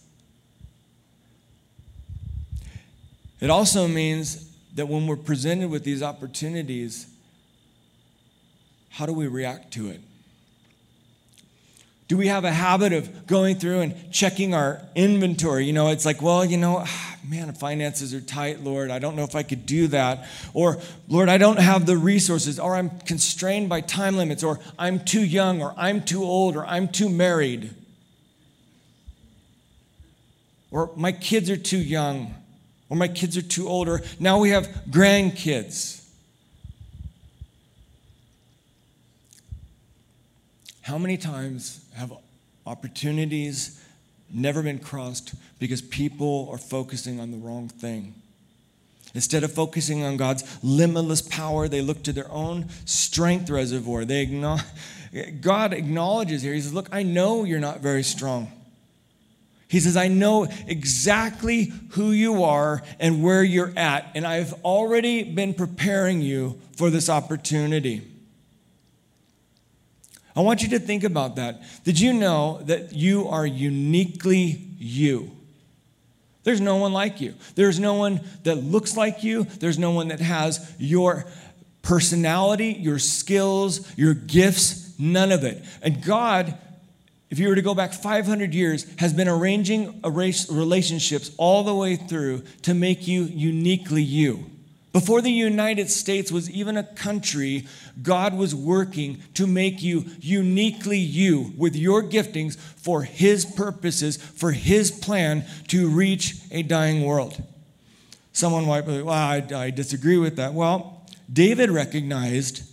It 3.41 3.49
also 3.49 3.87
means 3.87 4.49
that 4.75 4.87
when 4.87 5.07
we're 5.07 5.17
presented 5.17 5.69
with 5.69 5.83
these 5.83 6.01
opportunities, 6.01 7.07
how 8.89 9.05
do 9.05 9.13
we 9.13 9.27
react 9.27 9.73
to 9.73 9.89
it? 9.89 9.99
Do 12.07 12.17
we 12.17 12.27
have 12.27 12.45
a 12.45 12.51
habit 12.51 12.93
of 12.93 13.25
going 13.25 13.55
through 13.57 13.81
and 13.81 14.11
checking 14.11 14.53
our 14.53 14.81
inventory? 14.93 15.65
You 15.65 15.73
know, 15.73 15.89
it's 15.89 16.05
like, 16.05 16.21
well, 16.21 16.45
you 16.45 16.57
know, 16.57 16.83
ah, 16.85 17.17
man, 17.27 17.51
finances 17.53 18.13
are 18.13 18.21
tight, 18.21 18.61
Lord. 18.61 18.91
I 18.91 18.99
don't 18.99 19.15
know 19.15 19.23
if 19.23 19.35
I 19.35 19.41
could 19.41 19.65
do 19.65 19.87
that. 19.87 20.27
Or, 20.53 20.79
Lord, 21.07 21.29
I 21.29 21.37
don't 21.37 21.59
have 21.59 21.85
the 21.85 21.97
resources. 21.97 22.59
Or 22.59 22.75
I'm 22.75 22.91
constrained 23.01 23.69
by 23.69 23.81
time 23.81 24.17
limits. 24.17 24.43
Or 24.43 24.59
I'm 24.77 24.99
too 24.99 25.25
young. 25.25 25.63
Or 25.63 25.73
I'm 25.77 26.03
too 26.03 26.23
old. 26.23 26.55
Or 26.55 26.65
I'm 26.65 26.87
too 26.87 27.09
married. 27.09 27.73
Or 30.69 30.91
my 30.95 31.11
kids 31.11 31.49
are 31.49 31.57
too 31.57 31.79
young 31.79 32.35
or 32.89 32.97
my 32.97 33.07
kids 33.07 33.35
are 33.37 33.41
too 33.41 33.67
old, 33.67 33.87
or 33.87 34.01
now 34.19 34.39
we 34.39 34.49
have 34.49 34.67
grandkids. 34.89 36.03
How 40.81 40.97
many 40.97 41.17
times 41.17 41.83
have 41.95 42.13
opportunities 42.65 43.81
never 44.31 44.61
been 44.61 44.79
crossed 44.79 45.35
because 45.59 45.81
people 45.81 46.49
are 46.51 46.57
focusing 46.57 47.19
on 47.19 47.31
the 47.31 47.37
wrong 47.37 47.67
thing? 47.67 48.13
Instead 49.13 49.43
of 49.43 49.53
focusing 49.53 50.03
on 50.03 50.17
God's 50.17 50.43
limitless 50.61 51.21
power, 51.21 51.69
they 51.69 51.81
look 51.81 52.03
to 52.03 52.11
their 52.11 52.29
own 52.29 52.67
strength 52.83 53.49
reservoir. 53.49 54.03
They 54.03 54.21
acknowledge, 54.21 54.63
God 55.39 55.73
acknowledges 55.73 56.41
here, 56.41 56.53
He 56.53 56.59
says, 56.59 56.73
Look, 56.73 56.89
I 56.91 57.03
know 57.03 57.45
you're 57.45 57.59
not 57.61 57.79
very 57.79 58.03
strong. 58.03 58.51
He 59.67 59.79
says, 59.79 59.97
I 59.97 60.09
know 60.09 60.47
exactly 60.67 61.71
who 61.91 62.11
you 62.11 62.43
are 62.43 62.83
and 62.99 63.23
where 63.23 63.43
you're 63.43 63.73
at, 63.77 64.11
and 64.15 64.27
I've 64.27 64.53
already 64.65 65.23
been 65.23 65.53
preparing 65.53 66.21
you 66.21 66.59
for 66.77 66.89
this 66.89 67.09
opportunity. 67.09 68.05
I 70.35 70.41
want 70.41 70.61
you 70.61 70.69
to 70.69 70.79
think 70.79 71.03
about 71.03 71.37
that. 71.37 71.61
Did 71.83 71.99
you 71.99 72.13
know 72.13 72.59
that 72.63 72.93
you 72.93 73.27
are 73.29 73.45
uniquely 73.45 74.61
you? 74.77 75.31
There's 76.43 76.61
no 76.61 76.75
one 76.75 76.93
like 76.93 77.21
you. 77.21 77.33
There's 77.55 77.79
no 77.79 77.95
one 77.95 78.21
that 78.43 78.55
looks 78.55 78.95
like 78.95 79.23
you. 79.23 79.45
There's 79.45 79.79
no 79.79 79.91
one 79.91 80.09
that 80.09 80.19
has 80.19 80.73
your 80.77 81.25
personality, 81.81 82.73
your 82.73 82.99
skills, 82.99 83.91
your 83.97 84.13
gifts, 84.13 84.93
none 84.99 85.31
of 85.31 85.43
it. 85.43 85.63
And 85.81 86.03
God 86.03 86.57
if 87.29 87.39
you 87.39 87.49
were 87.49 87.55
to 87.55 87.61
go 87.61 87.73
back 87.73 87.93
500 87.93 88.53
years, 88.53 88.85
has 88.97 89.11
been 89.13 89.27
arranging 89.27 90.01
relationships 90.03 91.31
all 91.37 91.63
the 91.63 91.73
way 91.73 91.95
through 91.95 92.43
to 92.61 92.73
make 92.73 93.07
you 93.07 93.23
uniquely 93.23 94.03
you. 94.03 94.45
Before 94.95 95.21
the 95.21 95.29
United 95.29 95.89
States 95.89 96.31
was 96.31 96.49
even 96.49 96.77
a 96.77 96.83
country, 96.83 97.67
God 98.01 98.33
was 98.33 98.55
working 98.55 99.21
to 99.33 99.45
make 99.45 99.83
you 99.83 100.05
uniquely 100.21 100.99
you 100.99 101.51
with 101.57 101.75
your 101.75 102.01
giftings 102.01 102.57
for 102.57 103.03
His 103.03 103.43
purposes, 103.43 104.15
for 104.15 104.53
His 104.53 104.91
plan 104.91 105.43
to 105.67 105.89
reach 105.89 106.37
a 106.49 106.63
dying 106.63 107.03
world. 107.03 107.43
Someone 108.31 108.65
might 108.65 108.85
be, 108.85 109.01
well, 109.01 109.13
I, 109.13 109.45
I 109.53 109.69
disagree 109.69 110.17
with 110.17 110.37
that. 110.37 110.53
Well, 110.53 111.05
David 111.31 111.71
recognized 111.71 112.63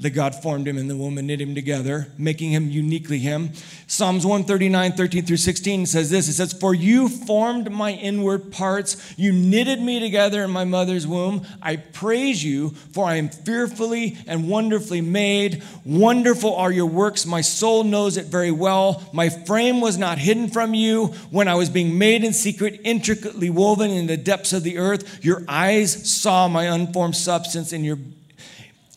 that 0.00 0.10
God 0.10 0.34
formed 0.34 0.66
him 0.66 0.78
and 0.78 0.88
the 0.88 0.96
woman 0.96 1.26
knit 1.26 1.42
him 1.42 1.54
together, 1.54 2.08
making 2.16 2.52
him 2.52 2.70
uniquely 2.70 3.18
him. 3.18 3.50
Psalms 3.86 4.24
139, 4.24 4.92
13 4.92 5.26
through 5.26 5.36
16 5.36 5.84
says 5.84 6.08
this 6.08 6.26
It 6.26 6.32
says, 6.32 6.54
For 6.54 6.74
you 6.74 7.08
formed 7.08 7.70
my 7.70 7.92
inward 7.92 8.50
parts, 8.50 9.14
you 9.18 9.30
knitted 9.30 9.80
me 9.82 10.00
together 10.00 10.42
in 10.42 10.50
my 10.50 10.64
mother's 10.64 11.06
womb. 11.06 11.46
I 11.60 11.76
praise 11.76 12.42
you, 12.42 12.70
for 12.70 13.04
I 13.04 13.16
am 13.16 13.28
fearfully 13.28 14.16
and 14.26 14.48
wonderfully 14.48 15.02
made. 15.02 15.62
Wonderful 15.84 16.56
are 16.56 16.72
your 16.72 16.86
works, 16.86 17.26
my 17.26 17.42
soul 17.42 17.84
knows 17.84 18.16
it 18.16 18.26
very 18.26 18.50
well. 18.50 19.06
My 19.12 19.28
frame 19.28 19.82
was 19.82 19.98
not 19.98 20.16
hidden 20.16 20.48
from 20.48 20.72
you 20.72 21.08
when 21.30 21.46
I 21.46 21.56
was 21.56 21.68
being 21.68 21.98
made 21.98 22.24
in 22.24 22.32
secret, 22.32 22.80
intricately 22.84 23.50
woven 23.50 23.90
in 23.90 24.06
the 24.06 24.16
depths 24.16 24.54
of 24.54 24.62
the 24.62 24.78
earth. 24.78 25.22
Your 25.22 25.44
eyes 25.46 26.10
saw 26.10 26.48
my 26.48 26.64
unformed 26.64 27.16
substance, 27.16 27.74
and 27.74 27.84
your 27.84 27.98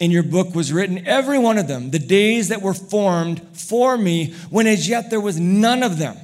in 0.03 0.11
your 0.11 0.23
book 0.23 0.53
was 0.53 0.73
written, 0.73 1.07
every 1.07 1.39
one 1.39 1.57
of 1.57 1.69
them, 1.69 1.91
the 1.91 1.97
days 1.97 2.49
that 2.49 2.61
were 2.61 2.73
formed 2.73 3.41
for 3.57 3.97
me, 3.97 4.33
when 4.49 4.67
as 4.67 4.89
yet 4.89 5.09
there 5.09 5.21
was 5.21 5.39
none 5.39 5.81
of 5.81 5.97
them. 5.97 6.17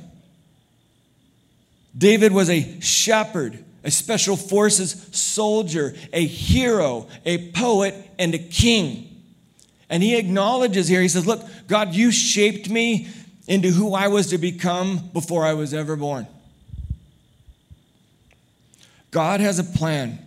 David 1.97 2.33
was 2.33 2.49
a 2.49 2.81
shepherd, 2.81 3.63
a 3.85 3.89
special 3.89 4.35
forces 4.35 5.07
soldier, 5.13 5.95
a 6.11 6.25
hero, 6.25 7.07
a 7.25 7.51
poet, 7.51 7.95
and 8.19 8.35
a 8.35 8.37
king. 8.37 9.05
And 9.89 10.03
he 10.03 10.17
acknowledges 10.17 10.89
here, 10.89 11.01
he 11.01 11.07
says, 11.07 11.25
Look, 11.25 11.41
God, 11.67 11.95
you 11.95 12.11
shaped 12.11 12.69
me 12.69 13.07
into 13.47 13.69
who 13.69 13.93
I 13.93 14.09
was 14.09 14.27
to 14.31 14.37
become 14.37 15.09
before 15.13 15.45
I 15.45 15.53
was 15.53 15.73
ever 15.73 15.95
born. 15.95 16.27
God 19.11 19.39
has 19.39 19.57
a 19.57 19.63
plan, 19.63 20.19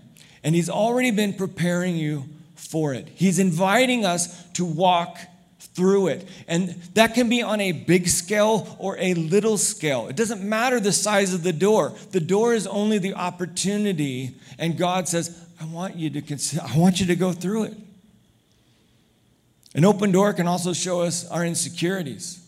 and 0.43 0.55
He's 0.55 0.71
already 0.71 1.11
been 1.11 1.35
preparing 1.35 1.97
you 1.97 2.25
for 2.73 2.95
it. 2.95 3.07
He's 3.15 3.39
inviting 3.39 4.07
us 4.07 4.45
to 4.55 4.65
walk 4.65 5.19
through 5.75 6.09
it. 6.09 6.27
And 6.49 6.71
that 6.95 7.13
can 7.13 7.29
be 7.29 7.43
on 7.43 7.61
a 7.61 7.73
big 7.73 8.09
scale 8.09 8.77
or 8.79 8.97
a 8.99 9.13
little 9.13 9.59
scale. 9.59 10.09
It 10.09 10.17
doesn't 10.17 10.43
matter 10.43 10.81
the 10.81 10.91
size 10.91 11.35
of 11.35 11.43
the 11.43 11.53
door. 11.53 11.93
The 12.13 12.21
door 12.21 12.55
is 12.55 12.67
only 12.67 12.97
the 12.97 13.13
opportunity, 13.13 14.37
and 14.59 14.79
God 14.79 15.07
says, 15.07 15.39
I 15.61 15.67
want 15.67 15.97
you 15.97 16.09
to 16.11 16.23
consider, 16.23 16.63
I 16.63 16.79
want 16.79 16.99
you 16.99 17.07
to 17.07 17.17
go 17.17 17.33
through 17.33 17.65
it. 17.65 17.75
An 19.75 19.85
open 19.85 20.11
door 20.11 20.33
can 20.33 20.47
also 20.49 20.73
show 20.73 21.03
us 21.03 21.29
our 21.29 21.45
insecurities. 21.45 22.43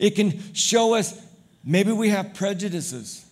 It 0.00 0.16
can 0.16 0.52
show 0.52 0.94
us 0.94 1.16
maybe 1.64 1.92
we 1.92 2.08
have 2.08 2.34
prejudices. 2.34 3.24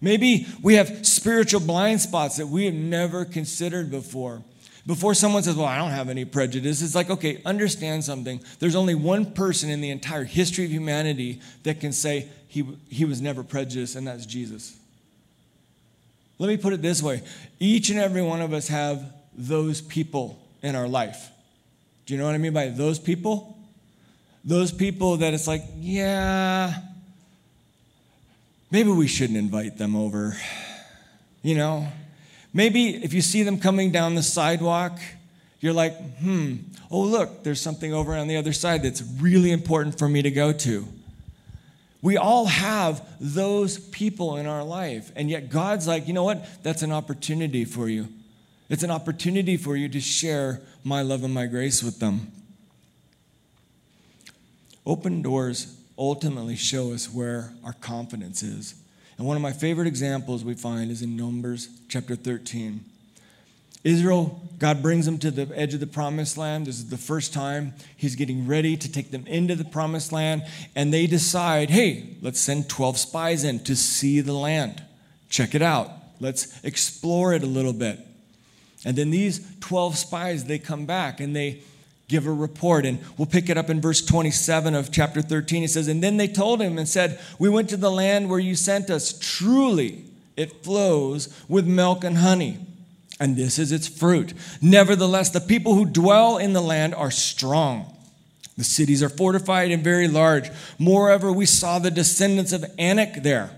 Maybe 0.00 0.46
we 0.62 0.76
have 0.76 1.04
spiritual 1.04 1.60
blind 1.60 2.00
spots 2.00 2.36
that 2.36 2.46
we 2.46 2.66
have 2.66 2.74
never 2.74 3.24
considered 3.24 3.90
before. 3.90 4.44
Before 4.86 5.14
someone 5.14 5.42
says, 5.42 5.56
Well, 5.56 5.66
I 5.66 5.78
don't 5.78 5.90
have 5.90 6.08
any 6.08 6.24
prejudice, 6.24 6.82
it's 6.82 6.94
like, 6.94 7.10
okay, 7.10 7.42
understand 7.44 8.04
something. 8.04 8.40
There's 8.58 8.74
only 8.74 8.94
one 8.94 9.32
person 9.32 9.70
in 9.70 9.80
the 9.80 9.90
entire 9.90 10.24
history 10.24 10.64
of 10.64 10.70
humanity 10.70 11.40
that 11.64 11.80
can 11.80 11.92
say 11.92 12.28
he, 12.48 12.66
he 12.88 13.04
was 13.04 13.20
never 13.20 13.42
prejudiced, 13.42 13.96
and 13.96 14.06
that's 14.06 14.26
Jesus. 14.26 14.76
Let 16.38 16.48
me 16.48 16.56
put 16.56 16.72
it 16.72 16.80
this 16.80 17.02
way 17.02 17.22
each 17.58 17.90
and 17.90 17.98
every 17.98 18.22
one 18.22 18.40
of 18.40 18.52
us 18.52 18.68
have 18.68 19.04
those 19.34 19.80
people 19.80 20.38
in 20.62 20.74
our 20.74 20.88
life. 20.88 21.30
Do 22.06 22.14
you 22.14 22.18
know 22.18 22.26
what 22.26 22.34
I 22.34 22.38
mean 22.38 22.52
by 22.52 22.68
those 22.68 22.98
people? 22.98 23.56
Those 24.42 24.72
people 24.72 25.18
that 25.18 25.34
it's 25.34 25.46
like, 25.46 25.62
yeah, 25.76 26.74
maybe 28.70 28.90
we 28.90 29.06
shouldn't 29.06 29.38
invite 29.38 29.76
them 29.76 29.94
over. 29.94 30.36
You 31.42 31.56
know, 31.56 31.88
Maybe 32.52 32.96
if 33.02 33.12
you 33.12 33.22
see 33.22 33.42
them 33.42 33.58
coming 33.58 33.90
down 33.90 34.14
the 34.14 34.22
sidewalk, 34.22 34.98
you're 35.60 35.72
like, 35.72 35.96
hmm, 36.18 36.56
oh, 36.90 37.02
look, 37.02 37.44
there's 37.44 37.60
something 37.60 37.92
over 37.92 38.14
on 38.14 38.28
the 38.28 38.36
other 38.36 38.52
side 38.52 38.82
that's 38.82 39.02
really 39.20 39.52
important 39.52 39.98
for 39.98 40.08
me 40.08 40.22
to 40.22 40.30
go 40.30 40.52
to. 40.52 40.86
We 42.02 42.16
all 42.16 42.46
have 42.46 43.06
those 43.20 43.78
people 43.78 44.36
in 44.38 44.46
our 44.46 44.64
life. 44.64 45.12
And 45.14 45.28
yet 45.28 45.50
God's 45.50 45.86
like, 45.86 46.08
you 46.08 46.14
know 46.14 46.24
what? 46.24 46.46
That's 46.62 46.82
an 46.82 46.92
opportunity 46.92 47.64
for 47.64 47.88
you. 47.88 48.08
It's 48.70 48.82
an 48.82 48.90
opportunity 48.90 49.56
for 49.56 49.76
you 49.76 49.88
to 49.90 50.00
share 50.00 50.60
my 50.82 51.02
love 51.02 51.24
and 51.24 51.34
my 51.34 51.46
grace 51.46 51.82
with 51.82 51.98
them. 51.98 52.32
Open 54.86 55.20
doors 55.20 55.76
ultimately 55.98 56.56
show 56.56 56.92
us 56.92 57.12
where 57.12 57.52
our 57.62 57.74
confidence 57.74 58.42
is. 58.42 58.79
And 59.20 59.26
one 59.26 59.36
of 59.36 59.42
my 59.42 59.52
favorite 59.52 59.86
examples 59.86 60.46
we 60.46 60.54
find 60.54 60.90
is 60.90 61.02
in 61.02 61.14
Numbers 61.14 61.68
chapter 61.90 62.16
13. 62.16 62.82
Israel, 63.84 64.40
God 64.58 64.80
brings 64.80 65.04
them 65.04 65.18
to 65.18 65.30
the 65.30 65.46
edge 65.54 65.74
of 65.74 65.80
the 65.80 65.86
promised 65.86 66.38
land. 66.38 66.66
This 66.66 66.78
is 66.78 66.88
the 66.88 66.96
first 66.96 67.34
time 67.34 67.74
he's 67.98 68.16
getting 68.16 68.46
ready 68.46 68.78
to 68.78 68.90
take 68.90 69.10
them 69.10 69.26
into 69.26 69.54
the 69.56 69.66
promised 69.66 70.10
land. 70.10 70.44
And 70.74 70.90
they 70.90 71.06
decide, 71.06 71.68
hey, 71.68 72.16
let's 72.22 72.40
send 72.40 72.70
12 72.70 72.96
spies 72.96 73.44
in 73.44 73.58
to 73.64 73.76
see 73.76 74.22
the 74.22 74.32
land. 74.32 74.82
Check 75.28 75.54
it 75.54 75.60
out. 75.60 75.90
Let's 76.18 76.58
explore 76.64 77.34
it 77.34 77.42
a 77.42 77.46
little 77.46 77.74
bit. 77.74 78.00
And 78.86 78.96
then 78.96 79.10
these 79.10 79.46
12 79.60 79.98
spies, 79.98 80.46
they 80.46 80.58
come 80.58 80.86
back 80.86 81.20
and 81.20 81.36
they 81.36 81.60
give 82.10 82.26
a 82.26 82.32
report. 82.32 82.84
And 82.84 82.98
we'll 83.16 83.26
pick 83.26 83.48
it 83.48 83.56
up 83.56 83.70
in 83.70 83.80
verse 83.80 84.04
27 84.04 84.74
of 84.74 84.92
chapter 84.92 85.22
13. 85.22 85.64
It 85.64 85.70
says, 85.70 85.88
And 85.88 86.02
then 86.02 86.18
they 86.18 86.28
told 86.28 86.60
him 86.60 86.76
and 86.76 86.88
said, 86.88 87.18
We 87.38 87.48
went 87.48 87.70
to 87.70 87.76
the 87.76 87.90
land 87.90 88.28
where 88.28 88.38
you 88.38 88.54
sent 88.54 88.90
us. 88.90 89.18
Truly, 89.18 90.04
it 90.36 90.62
flows 90.62 91.34
with 91.48 91.66
milk 91.66 92.04
and 92.04 92.18
honey 92.18 92.58
and 93.20 93.36
this 93.36 93.58
is 93.58 93.70
its 93.70 93.86
fruit. 93.86 94.32
Nevertheless, 94.62 95.28
the 95.28 95.40
people 95.40 95.74
who 95.74 95.84
dwell 95.84 96.38
in 96.38 96.54
the 96.54 96.62
land 96.62 96.94
are 96.94 97.10
strong. 97.10 97.94
The 98.56 98.64
cities 98.64 99.02
are 99.02 99.10
fortified 99.10 99.70
and 99.70 99.84
very 99.84 100.08
large. 100.08 100.50
Moreover, 100.78 101.30
we 101.30 101.46
saw 101.46 101.78
the 101.78 101.90
descendants 101.90 102.52
of 102.52 102.64
Anak 102.78 103.22
there. 103.22 103.50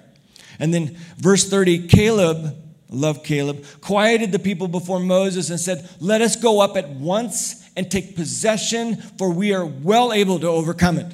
And 0.59 0.75
then 0.75 0.97
verse 1.17 1.49
30 1.49 1.87
Caleb, 1.87 2.57
love 2.91 3.23
Caleb, 3.23 3.65
quieted 3.81 4.33
the 4.33 4.39
people 4.41 4.67
before 4.67 4.99
Moses 4.99 5.49
and 5.49 5.61
said, 5.61 5.89
Let 6.01 6.21
us 6.21 6.35
go 6.35 6.61
up 6.61 6.77
at 6.77 6.91
once 6.91 7.62
and 7.77 7.91
take 7.91 8.17
possession, 8.17 8.97
for 8.97 9.31
we 9.31 9.55
are 9.55 9.65
well 9.65 10.13
able 10.13 10.39
to 10.41 10.49
overcome 10.49 10.99
it. 10.99 11.13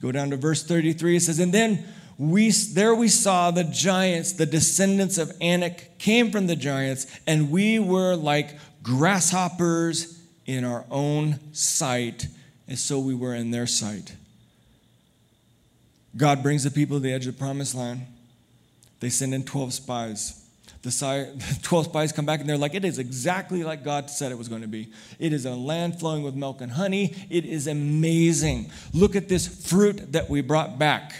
Go 0.00 0.12
down 0.12 0.30
to 0.30 0.36
verse 0.36 0.62
33. 0.62 1.16
It 1.16 1.20
says, 1.20 1.38
And 1.38 1.52
then 1.52 1.84
we, 2.18 2.50
there 2.50 2.94
we 2.94 3.08
saw 3.08 3.50
the 3.50 3.64
giants, 3.64 4.32
the 4.32 4.46
descendants 4.46 5.18
of 5.18 5.32
Anak 5.40 5.98
came 5.98 6.30
from 6.30 6.46
the 6.46 6.56
giants, 6.56 7.06
and 7.26 7.50
we 7.50 7.78
were 7.78 8.14
like 8.14 8.58
grasshoppers 8.82 10.20
in 10.46 10.64
our 10.64 10.84
own 10.90 11.40
sight, 11.52 12.28
and 12.68 12.78
so 12.78 12.98
we 12.98 13.14
were 13.14 13.34
in 13.34 13.50
their 13.50 13.66
sight. 13.66 14.14
God 16.16 16.42
brings 16.42 16.62
the 16.64 16.70
people 16.70 16.98
to 16.98 17.02
the 17.02 17.12
edge 17.12 17.26
of 17.26 17.34
the 17.34 17.38
promised 17.38 17.74
land. 17.74 18.02
They 19.00 19.08
send 19.08 19.34
in 19.34 19.44
12 19.44 19.72
spies. 19.72 20.43
The 20.84 21.58
12 21.62 21.86
spies 21.86 22.12
come 22.12 22.26
back 22.26 22.40
and 22.40 22.48
they're 22.48 22.58
like, 22.58 22.74
it 22.74 22.84
is 22.84 22.98
exactly 22.98 23.64
like 23.64 23.84
God 23.84 24.10
said 24.10 24.32
it 24.32 24.36
was 24.36 24.48
going 24.48 24.60
to 24.60 24.68
be. 24.68 24.90
It 25.18 25.32
is 25.32 25.46
a 25.46 25.54
land 25.54 25.98
flowing 25.98 26.22
with 26.22 26.34
milk 26.34 26.60
and 26.60 26.72
honey. 26.72 27.14
It 27.30 27.46
is 27.46 27.66
amazing. 27.66 28.70
Look 28.92 29.16
at 29.16 29.28
this 29.28 29.66
fruit 29.66 30.12
that 30.12 30.28
we 30.28 30.42
brought 30.42 30.78
back. 30.78 31.14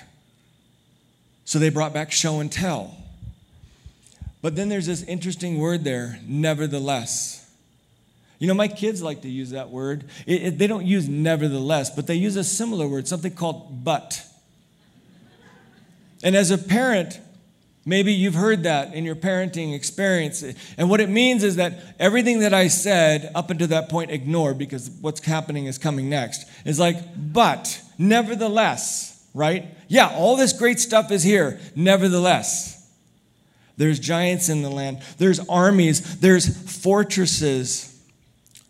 So 1.47 1.59
they 1.59 1.71
brought 1.71 1.95
back 1.95 2.13
show 2.13 2.41
and 2.41 2.53
tell. 2.53 2.95
But 4.43 4.55
then 4.55 4.69
there's 4.69 4.87
this 4.87 5.03
interesting 5.05 5.59
word 5.59 5.85
there, 5.85 6.21
nevertheless. 6.27 7.51
You 8.39 8.49
know, 8.49 8.55
my 8.55 8.69
kids 8.69 9.03
like 9.03 9.23
to 9.23 9.31
use 9.31 9.51
that 9.51 9.71
word. 9.71 10.05
It, 10.27 10.43
it, 10.43 10.59
they 10.59 10.67
don't 10.67 10.85
use 10.85 11.09
nevertheless, 11.09 11.89
but 11.89 12.07
they 12.07 12.17
use 12.17 12.37
a 12.37 12.45
similar 12.45 12.87
word, 12.87 13.09
something 13.09 13.35
called 13.35 13.83
but. 13.83 14.23
And 16.23 16.37
as 16.37 16.51
a 16.51 16.59
parent, 16.59 17.19
maybe 17.85 18.13
you've 18.13 18.35
heard 18.35 18.63
that 18.65 18.95
in 18.95 19.05
your 19.05 19.17
parenting 19.17 19.75
experience. 19.75 20.43
And 20.77 20.91
what 20.91 21.01
it 21.01 21.09
means 21.09 21.43
is 21.43 21.57
that 21.57 21.95
everything 21.99 22.41
that 22.41 22.55
I 22.55 22.69
said 22.69 23.31
up 23.35 23.51
until 23.51 23.69
that 23.69 23.89
point, 23.89 24.11
ignore 24.11 24.55
because 24.55 24.91
what's 25.01 25.25
happening 25.25 25.67
is 25.67 25.79
coming 25.79 26.09
next. 26.09 26.47
Is 26.65 26.79
like, 26.79 26.97
but, 27.17 27.81
nevertheless 27.99 29.15
right? 29.35 29.67
Yeah, 29.89 30.15
all 30.15 30.37
this 30.37 30.53
great 30.53 30.79
stuff 30.79 31.11
is 31.11 31.23
here. 31.23 31.59
Nevertheless, 31.75 32.89
there's 33.77 33.99
giants 33.99 34.49
in 34.49 34.63
the 34.63 34.71
land, 34.71 35.03
there's 35.19 35.41
armies, 35.49 36.21
there's 36.21 36.83
fortresses. 36.83 37.91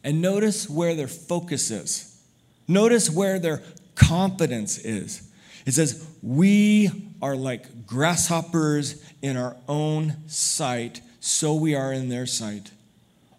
And 0.03 0.21
notice 0.21 0.69
where 0.69 0.95
their 0.95 1.09
focus 1.09 1.71
is. 1.71 2.23
Notice 2.69 3.11
where 3.11 3.39
their 3.39 3.63
confidence 3.95 4.77
is. 4.79 5.31
It 5.67 5.73
says, 5.73 6.07
We 6.23 6.91
are 7.23 7.37
like 7.37 7.87
grasshoppers 7.87 9.03
in 9.23 9.37
our 9.37 9.57
own 9.69 10.17
sight, 10.29 11.01
so 11.21 11.55
we 11.55 11.75
are 11.75 11.93
in 11.93 12.09
their 12.09 12.27
sight. 12.27 12.71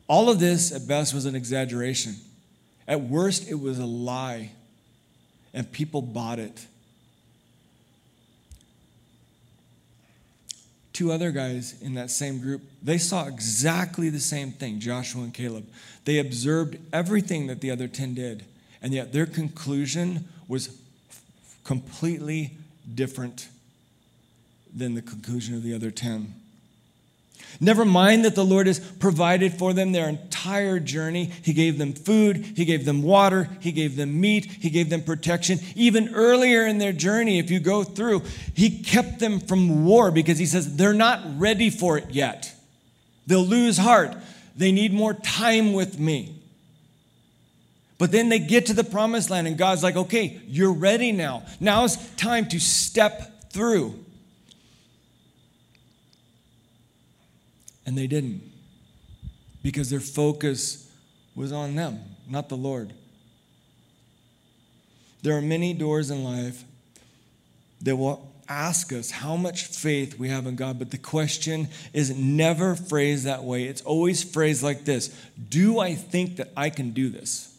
All 0.08 0.30
of 0.30 0.40
this, 0.40 0.72
at 0.72 0.88
best, 0.88 1.14
was 1.14 1.26
an 1.26 1.36
exaggeration. 1.36 2.16
At 2.88 3.02
worst, 3.02 3.50
it 3.50 3.60
was 3.60 3.80
a 3.80 3.86
lie, 3.86 4.52
and 5.54 5.72
people 5.72 6.02
bought 6.02 6.40
it. 6.40 6.68
two 10.96 11.12
other 11.12 11.32
guys 11.32 11.76
in 11.82 11.94
that 11.96 12.10
same 12.10 12.40
group, 12.40 12.62
they 12.82 12.98
saw 12.98 13.28
exactly 13.28 14.10
the 14.10 14.20
same 14.20 14.54
thing, 14.54 14.80
Joshua 14.80 15.24
and 15.24 15.34
Caleb. 15.34 15.68
They 16.06 16.20
observed 16.20 16.78
everything 16.94 17.48
that 17.48 17.60
the 17.60 17.70
other 17.70 17.90
10 17.90 18.14
did, 18.14 18.46
and 18.82 18.94
yet 18.94 19.12
their 19.12 19.26
conclusion 19.26 20.26
was 20.48 20.70
completely 21.66 22.52
different 22.94 23.50
than 24.74 24.94
the 24.94 25.02
conclusion 25.02 25.56
of 25.56 25.64
the 25.64 25.74
other 25.74 25.92
10. 25.92 26.34
Never 27.60 27.86
mind 27.86 28.26
that 28.26 28.36
the 28.36 28.46
Lord 28.46 28.68
has 28.68 28.80
provided 28.80 29.54
for 29.54 29.74
them 29.74 29.92
their 29.92 30.10
entire 30.10 30.80
journey. 30.80 31.26
He 31.26 31.54
gave 31.54 31.78
them 31.78 31.94
food, 31.94 32.38
He 32.38 32.66
gave 32.66 32.86
them 32.86 33.02
water, 33.02 33.50
He 33.60 33.72
gave 33.72 33.96
them 33.96 34.20
meat, 34.20 34.46
He 34.46 34.70
gave 34.70 34.90
them 34.90 35.04
protection. 35.04 35.60
Even 35.76 36.14
earlier 36.14 36.66
in 36.66 36.78
their 36.78 36.92
journey, 36.92 37.40
if 37.40 37.50
you 37.50 37.60
go 37.60 37.84
through, 37.84 38.24
He 38.54 38.84
kept 38.84 39.20
them 39.20 39.40
from 39.40 39.86
war 39.86 40.12
because 40.12 40.38
He 40.38 40.46
says 40.46 40.76
they're 40.76 40.94
not 40.94 41.22
ready 41.40 41.70
for 41.70 41.98
it 41.98 42.12
yet. 42.12 42.54
They'll 43.28 43.46
lose 43.46 43.78
heart. 43.78 44.16
They 44.56 44.72
need 44.72 44.94
more 44.94 45.14
time 45.14 45.74
with 45.74 45.98
me. 45.98 46.35
But 47.98 48.12
then 48.12 48.30
they 48.30 48.40
get 48.40 48.66
to 48.68 48.74
the 48.74 48.84
promised 48.84 49.30
land, 49.30 49.48
and 49.48 49.58
God's 49.58 49.84
like, 49.84 49.96
okay, 49.96 50.42
you're 50.48 50.74
ready 50.74 51.12
now. 51.12 51.44
Now 51.60 51.86
it's 51.86 51.98
time 52.16 52.48
to 52.50 52.60
step 52.60 53.52
through. 53.52 53.98
And 57.86 57.98
they 57.98 58.08
didn't 58.08 58.42
because 59.64 59.90
their 59.90 60.00
focus 60.00 60.92
was 61.36 61.52
on 61.52 61.76
them, 61.76 62.00
not 62.28 62.50
the 62.50 62.58
Lord. 62.58 62.94
There 65.22 65.38
are 65.38 65.42
many 65.42 65.74
doors 65.74 66.12
in 66.12 66.24
life 66.24 66.64
that 67.82 67.96
will 67.96 68.32
ask 68.48 68.94
us 68.94 69.10
how 69.10 69.36
much 69.36 69.66
faith 69.66 70.20
we 70.20 70.30
have 70.30 70.46
in 70.46 70.56
God, 70.56 70.78
but 70.78 70.92
the 70.92 70.98
question 70.98 71.68
is 71.94 72.16
never 72.16 72.76
phrased 72.76 73.26
that 73.26 73.44
way. 73.44 73.64
It's 73.64 73.82
always 73.82 74.24
phrased 74.24 74.64
like 74.64 74.86
this 74.86 75.10
Do 75.50 75.80
I 75.80 75.96
think 75.96 76.38
that 76.38 76.52
I 76.56 76.70
can 76.70 76.92
do 76.92 77.10
this? 77.10 77.55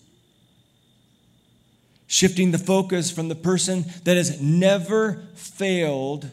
Shifting 2.06 2.52
the 2.52 2.58
focus 2.58 3.10
from 3.10 3.28
the 3.28 3.34
person 3.34 3.84
that 4.04 4.16
has 4.16 4.40
never 4.40 5.24
failed 5.34 6.30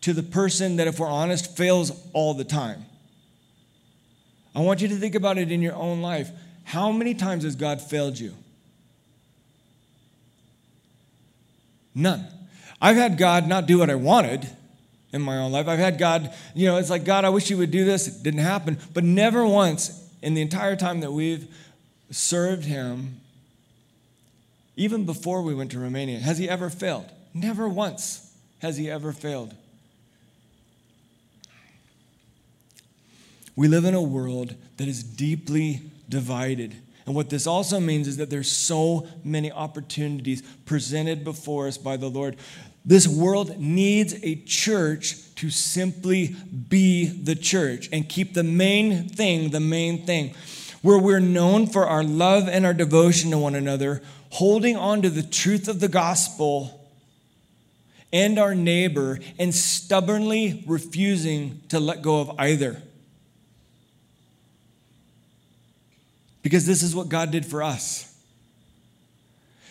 to 0.00 0.12
the 0.12 0.22
person 0.22 0.76
that, 0.76 0.86
if 0.86 0.98
we're 0.98 1.08
honest, 1.08 1.56
fails 1.56 1.92
all 2.12 2.34
the 2.34 2.44
time. 2.44 2.84
I 4.54 4.60
want 4.60 4.82
you 4.82 4.88
to 4.88 4.96
think 4.96 5.14
about 5.14 5.38
it 5.38 5.50
in 5.50 5.62
your 5.62 5.74
own 5.74 6.02
life. 6.02 6.30
How 6.64 6.92
many 6.92 7.14
times 7.14 7.44
has 7.44 7.56
God 7.56 7.80
failed 7.80 8.18
you? 8.18 8.34
None. 11.94 12.26
I've 12.80 12.96
had 12.96 13.16
God 13.16 13.46
not 13.46 13.66
do 13.66 13.78
what 13.78 13.90
I 13.90 13.94
wanted 13.94 14.48
in 15.12 15.22
my 15.22 15.38
own 15.38 15.52
life. 15.52 15.68
I've 15.68 15.78
had 15.78 15.96
God, 15.96 16.34
you 16.54 16.66
know, 16.66 16.76
it's 16.76 16.90
like, 16.90 17.04
God, 17.04 17.24
I 17.24 17.28
wish 17.28 17.48
you 17.48 17.56
would 17.58 17.70
do 17.70 17.84
this. 17.84 18.08
It 18.08 18.22
didn't 18.22 18.40
happen. 18.40 18.78
But 18.92 19.04
never 19.04 19.46
once 19.46 20.06
in 20.22 20.34
the 20.34 20.42
entire 20.42 20.74
time 20.76 21.00
that 21.00 21.12
we've 21.12 21.46
served 22.10 22.64
Him, 22.64 23.20
even 24.76 25.04
before 25.04 25.42
we 25.42 25.54
went 25.54 25.70
to 25.72 25.78
Romania, 25.78 26.18
has 26.18 26.38
He 26.38 26.48
ever 26.48 26.70
failed. 26.70 27.06
Never 27.32 27.68
once 27.68 28.32
has 28.60 28.76
He 28.76 28.90
ever 28.90 29.12
failed. 29.12 29.54
We 33.56 33.68
live 33.68 33.84
in 33.84 33.94
a 33.94 34.02
world 34.02 34.54
that 34.78 34.88
is 34.88 35.02
deeply 35.02 35.82
divided. 36.08 36.74
And 37.06 37.14
what 37.14 37.30
this 37.30 37.46
also 37.46 37.78
means 37.80 38.08
is 38.08 38.16
that 38.16 38.30
there's 38.30 38.50
so 38.50 39.06
many 39.22 39.52
opportunities 39.52 40.42
presented 40.64 41.22
before 41.22 41.68
us 41.68 41.78
by 41.78 41.96
the 41.96 42.08
Lord. 42.08 42.36
This 42.84 43.06
world 43.06 43.58
needs 43.58 44.14
a 44.22 44.36
church 44.36 45.34
to 45.36 45.50
simply 45.50 46.36
be 46.68 47.06
the 47.06 47.34
church 47.34 47.88
and 47.92 48.08
keep 48.08 48.34
the 48.34 48.42
main 48.42 49.08
thing 49.08 49.50
the 49.50 49.60
main 49.60 50.04
thing. 50.04 50.34
Where 50.84 50.98
we're 50.98 51.18
known 51.18 51.66
for 51.66 51.86
our 51.86 52.04
love 52.04 52.46
and 52.46 52.66
our 52.66 52.74
devotion 52.74 53.30
to 53.30 53.38
one 53.38 53.54
another, 53.54 54.02
holding 54.28 54.76
on 54.76 55.00
to 55.00 55.08
the 55.08 55.22
truth 55.22 55.66
of 55.66 55.80
the 55.80 55.88
gospel 55.88 56.86
and 58.12 58.38
our 58.38 58.54
neighbor 58.54 59.18
and 59.38 59.54
stubbornly 59.54 60.62
refusing 60.66 61.62
to 61.70 61.80
let 61.80 62.02
go 62.02 62.20
of 62.20 62.38
either. 62.38 62.82
Because 66.42 66.66
this 66.66 66.82
is 66.82 66.94
what 66.94 67.08
God 67.08 67.30
did 67.30 67.46
for 67.46 67.62
us. 67.62 68.14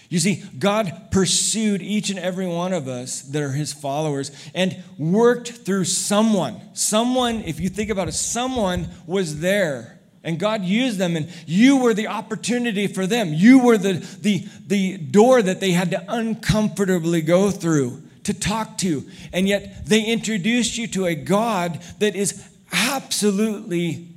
You 0.10 0.18
see, 0.18 0.42
God 0.58 1.12
pursued 1.12 1.84
each 1.84 2.10
and 2.10 2.18
every 2.18 2.48
one 2.48 2.74
of 2.74 2.88
us 2.88 3.22
that 3.22 3.44
are 3.44 3.52
his 3.52 3.72
followers 3.72 4.32
and 4.56 4.84
worked 4.98 5.50
through 5.50 5.86
someone. 5.86 6.60
Someone, 6.74 7.42
if 7.42 7.60
you 7.60 7.70
think 7.70 7.92
about 7.92 8.08
it, 8.08 8.14
someone 8.14 8.90
was 9.06 9.42
there. 9.42 10.00
And 10.24 10.40
God 10.40 10.64
used 10.64 10.98
them, 10.98 11.18
and 11.18 11.30
you 11.46 11.78
were 11.78 11.94
the 11.94 12.08
opportunity 12.08 12.88
for 12.88 13.06
them. 13.06 13.34
You 13.34 13.60
were 13.60 13.78
the, 13.78 13.94
the, 14.22 14.48
the 14.68 14.98
door 14.98 15.42
that 15.42 15.60
they 15.60 15.72
had 15.72 15.92
to 15.92 16.04
uncomfortably 16.08 17.22
go 17.22 17.52
through 17.52 18.02
to 18.24 18.34
talk 18.34 18.78
to. 18.80 19.04
And 19.34 19.48
yet 19.48 19.86
they 19.86 20.02
introduced 20.02 20.78
you 20.78 20.88
to 20.88 21.06
a 21.06 21.16
God 21.16 21.82
that 22.00 22.16
is 22.16 22.42
absolutely 22.72 24.08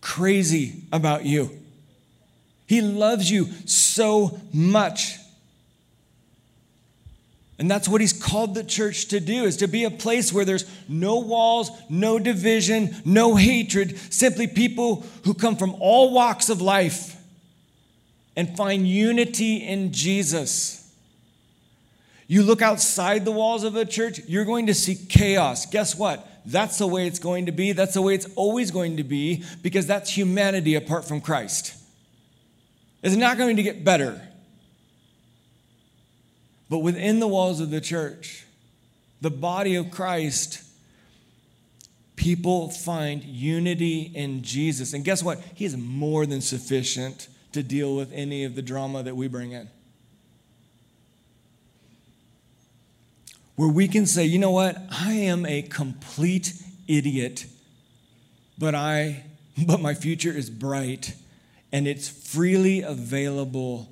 crazy 0.00 0.82
about 0.92 1.24
you. 1.24 1.50
He 2.66 2.80
loves 2.80 3.30
you 3.30 3.46
so 3.66 4.40
much. 4.52 5.18
And 7.58 7.70
that's 7.70 7.88
what 7.88 8.02
he's 8.02 8.12
called 8.12 8.54
the 8.54 8.64
church 8.64 9.08
to 9.08 9.20
do 9.20 9.44
is 9.44 9.56
to 9.58 9.66
be 9.66 9.84
a 9.84 9.90
place 9.90 10.32
where 10.32 10.44
there's 10.44 10.66
no 10.88 11.20
walls, 11.20 11.70
no 11.88 12.18
division, 12.18 12.94
no 13.04 13.34
hatred, 13.34 13.98
simply 14.12 14.46
people 14.46 15.06
who 15.24 15.32
come 15.32 15.56
from 15.56 15.74
all 15.80 16.12
walks 16.12 16.50
of 16.50 16.60
life 16.60 17.16
and 18.36 18.54
find 18.56 18.86
unity 18.86 19.56
in 19.56 19.92
Jesus. 19.92 20.82
You 22.28 22.42
look 22.42 22.60
outside 22.60 23.24
the 23.24 23.32
walls 23.32 23.64
of 23.64 23.76
a 23.76 23.86
church, 23.86 24.20
you're 24.26 24.44
going 24.44 24.66
to 24.66 24.74
see 24.74 24.94
chaos. 24.94 25.64
Guess 25.64 25.96
what? 25.96 26.28
That's 26.44 26.78
the 26.78 26.86
way 26.86 27.06
it's 27.06 27.18
going 27.18 27.46
to 27.46 27.52
be. 27.52 27.72
That's 27.72 27.94
the 27.94 28.02
way 28.02 28.14
it's 28.14 28.28
always 28.36 28.70
going 28.70 28.98
to 28.98 29.04
be 29.04 29.44
because 29.62 29.86
that's 29.86 30.10
humanity 30.10 30.74
apart 30.74 31.06
from 31.06 31.22
Christ. 31.22 31.74
It's 33.02 33.16
not 33.16 33.38
going 33.38 33.56
to 33.56 33.62
get 33.62 33.84
better. 33.84 34.20
But 36.68 36.78
within 36.78 37.20
the 37.20 37.28
walls 37.28 37.60
of 37.60 37.70
the 37.70 37.80
church, 37.80 38.44
the 39.20 39.30
body 39.30 39.76
of 39.76 39.90
Christ, 39.90 40.62
people 42.16 42.70
find 42.70 43.22
unity 43.22 44.10
in 44.14 44.42
Jesus. 44.42 44.92
And 44.92 45.04
guess 45.04 45.22
what? 45.22 45.40
He 45.54 45.64
is 45.64 45.76
more 45.76 46.26
than 46.26 46.40
sufficient 46.40 47.28
to 47.52 47.62
deal 47.62 47.94
with 47.96 48.12
any 48.12 48.44
of 48.44 48.54
the 48.54 48.62
drama 48.62 49.02
that 49.02 49.16
we 49.16 49.28
bring 49.28 49.52
in. 49.52 49.68
Where 53.54 53.68
we 53.68 53.88
can 53.88 54.04
say, 54.04 54.24
you 54.24 54.38
know 54.38 54.50
what? 54.50 54.76
I 54.90 55.12
am 55.12 55.46
a 55.46 55.62
complete 55.62 56.52
idiot, 56.86 57.46
but 58.58 58.74
I 58.74 59.24
but 59.66 59.80
my 59.80 59.94
future 59.94 60.30
is 60.30 60.50
bright 60.50 61.14
and 61.72 61.86
it's 61.86 62.08
freely 62.08 62.82
available 62.82 63.88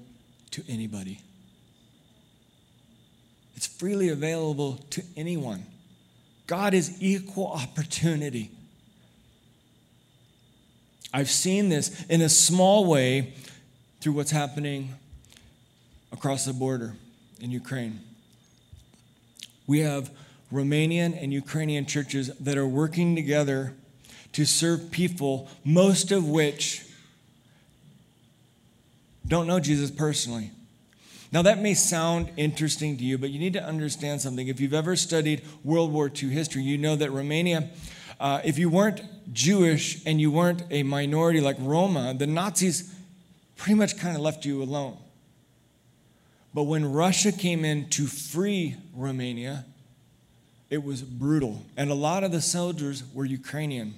to 0.53 0.63
anybody. 0.69 1.21
Freely 3.85 4.09
available 4.09 4.79
to 4.89 5.03
anyone. 5.15 5.63
God 6.47 6.73
is 6.73 6.97
equal 7.03 7.49
opportunity. 7.49 8.51
I've 11.13 11.29
seen 11.29 11.69
this 11.69 12.03
in 12.07 12.23
a 12.23 12.31
small 12.31 12.87
way 12.87 13.35
through 14.01 14.15
what's 14.15 14.31
happening 14.31 14.95
across 16.13 16.47
the 16.47 16.55
border 16.55 16.95
in 17.41 17.51
Ukraine. 17.51 18.01
We 19.67 19.81
have 19.81 20.11
Romanian 20.51 21.23
and 21.23 21.31
Ukrainian 21.31 21.85
churches 21.85 22.35
that 22.39 22.57
are 22.57 22.67
working 22.67 23.15
together 23.15 23.75
to 24.33 24.47
serve 24.47 24.93
people, 24.93 25.47
most 25.63 26.11
of 26.11 26.27
which 26.27 26.87
don't 29.29 29.47
know 29.47 29.61
Jesus 29.61 29.91
personally. 29.91 30.53
Now, 31.35 31.43
that 31.43 31.61
may 31.61 31.75
sound 31.75 32.31
interesting 32.37 32.97
to 32.97 33.03
you, 33.03 33.19
but 33.19 33.31
you 33.31 33.41
need 33.41 33.55
to 33.55 33.65
understand 33.65 34.21
something. 34.21 34.47
If 34.47 34.61
you've 34.61 34.73
ever 34.73 34.95
studied 34.95 35.43
World 35.65 35.93
War 35.93 36.09
II 36.09 36.29
history, 36.29 36.63
you 36.63 36.79
know 36.79 36.95
that 36.95 37.11
Romania, 37.11 37.71
uh, 38.21 38.41
if 38.45 38.57
you 38.57 38.71
weren't 38.71 39.03
Jewish 39.35 40.01
and 40.07 40.21
you 40.21 40.31
weren't 40.31 40.63
a 40.71 40.85
minority 40.85 41.41
like 41.41 41.57
Roma, 41.59 42.15
the 42.15 42.29
Nazis 42.29 42.95
pretty 43.57 43.75
much 43.75 43.99
kind 43.99 44.15
of 44.15 44.23
left 44.23 44.45
you 44.45 44.63
alone. 44.63 44.97
But 46.55 46.65
when 46.65 46.93
Russia 46.93 47.33
came 47.33 47.65
in 47.65 47.91
to 47.91 48.07
free 48.07 48.77
Romania, 48.95 49.65
it 50.71 50.85
was 50.85 51.03
brutal. 51.03 51.67
And 51.77 51.91
a 51.91 51.95
lot 51.95 52.23
of 52.23 52.31
the 52.31 52.41
soldiers 52.41 53.03
were 53.13 53.25
Ukrainian. 53.25 53.95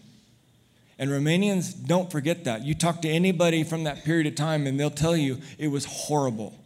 And 0.99 1.11
Romanians 1.11 1.87
don't 1.87 2.11
forget 2.11 2.45
that. 2.45 2.65
You 2.65 2.75
talk 2.75 3.03
to 3.03 3.11
anybody 3.11 3.63
from 3.63 3.85
that 3.85 4.05
period 4.05 4.27
of 4.27 4.37
time, 4.37 4.67
and 4.67 4.81
they'll 4.81 4.89
tell 4.89 5.15
you 5.15 5.37
it 5.59 5.69
was 5.69 5.85
horrible. 5.85 6.59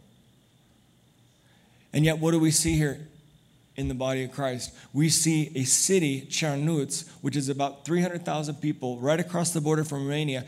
And 1.93 2.05
yet, 2.05 2.19
what 2.19 2.31
do 2.31 2.39
we 2.39 2.51
see 2.51 2.75
here 2.75 2.99
in 3.75 3.87
the 3.87 3.93
body 3.93 4.23
of 4.23 4.31
Christ? 4.31 4.73
We 4.93 5.09
see 5.09 5.51
a 5.55 5.63
city, 5.63 6.27
Cernăuți, 6.29 7.09
which 7.21 7.35
is 7.35 7.49
about 7.49 7.85
300,000 7.85 8.55
people 8.55 8.97
right 8.99 9.19
across 9.19 9.51
the 9.51 9.61
border 9.61 9.83
from 9.83 10.03
Romania. 10.03 10.45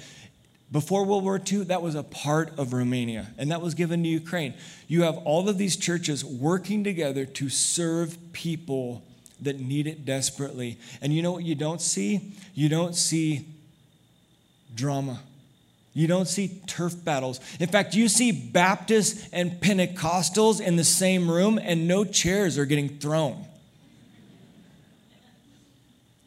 Before 0.72 1.06
World 1.06 1.24
War 1.24 1.40
II, 1.40 1.66
that 1.66 1.82
was 1.82 1.94
a 1.94 2.02
part 2.02 2.58
of 2.58 2.74
Romania, 2.74 3.28
and 3.38 3.52
that 3.52 3.62
was 3.62 3.76
given 3.76 4.02
to 4.02 4.10
Ukraine. 4.10 4.56
You 4.88 5.04
have 5.04 5.18
all 5.18 5.48
of 5.48 5.60
these 5.60 5.76
churches 5.76 6.26
working 6.26 6.84
together 6.84 7.26
to 7.26 7.50
serve 7.50 8.18
people 8.32 9.04
that 9.42 9.60
need 9.60 9.86
it 9.86 10.04
desperately. 10.04 10.80
And 11.02 11.14
you 11.14 11.22
know 11.22 11.32
what 11.32 11.44
you 11.44 11.54
don't 11.54 11.82
see? 11.82 12.34
You 12.56 12.70
don't 12.70 12.96
see 12.96 13.46
drama. 14.74 15.20
You 15.94 16.08
don't 16.08 16.28
see 16.28 16.62
turf 16.66 16.96
battles. 17.04 17.40
In 17.60 17.70
fact, 17.70 17.94
you 17.94 18.08
see 18.08 18.32
Baptists 18.32 19.30
and 19.32 19.52
Pentecostals 19.62 20.60
in 20.60 20.76
the 20.76 20.84
same 20.84 21.30
room, 21.30 21.60
and 21.62 21.88
no 21.88 22.04
chairs 22.04 22.58
are 22.58 22.66
getting 22.66 22.98
thrown. 22.98 23.46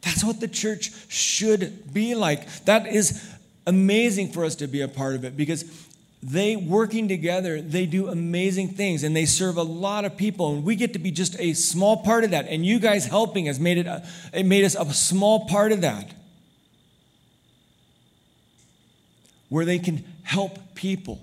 That's 0.01 0.23
what 0.23 0.39
the 0.39 0.47
church 0.47 0.91
should 1.09 1.93
be 1.93 2.15
like. 2.15 2.63
That 2.63 2.87
is 2.87 3.29
amazing 3.65 4.31
for 4.31 4.45
us 4.45 4.55
to 4.55 4.67
be 4.67 4.79
a 4.79 4.87
part 4.87 5.15
of 5.15 5.25
it 5.25 5.35
because 5.35 5.65
they 6.23 6.55
working 6.55 7.09
together, 7.09 7.61
they 7.61 7.85
do 7.85 8.07
amazing 8.07 8.69
things 8.69 9.03
and 9.03 9.15
they 9.15 9.25
serve 9.25 9.57
a 9.57 9.63
lot 9.63 10.05
of 10.05 10.15
people. 10.15 10.53
And 10.53 10.63
we 10.63 10.75
get 10.77 10.93
to 10.93 10.99
be 10.99 11.11
just 11.11 11.37
a 11.39 11.53
small 11.53 11.97
part 12.03 12.23
of 12.23 12.31
that. 12.31 12.47
And 12.47 12.65
you 12.65 12.79
guys 12.79 13.05
helping 13.05 13.45
has 13.45 13.59
made 13.59 13.77
it, 13.77 14.03
it 14.33 14.45
made 14.45 14.63
us 14.63 14.75
a 14.75 14.93
small 14.93 15.45
part 15.47 15.73
of 15.73 15.81
that. 15.81 16.09
Where 19.49 19.65
they 19.65 19.79
can 19.79 20.03
help 20.23 20.75
people. 20.75 21.21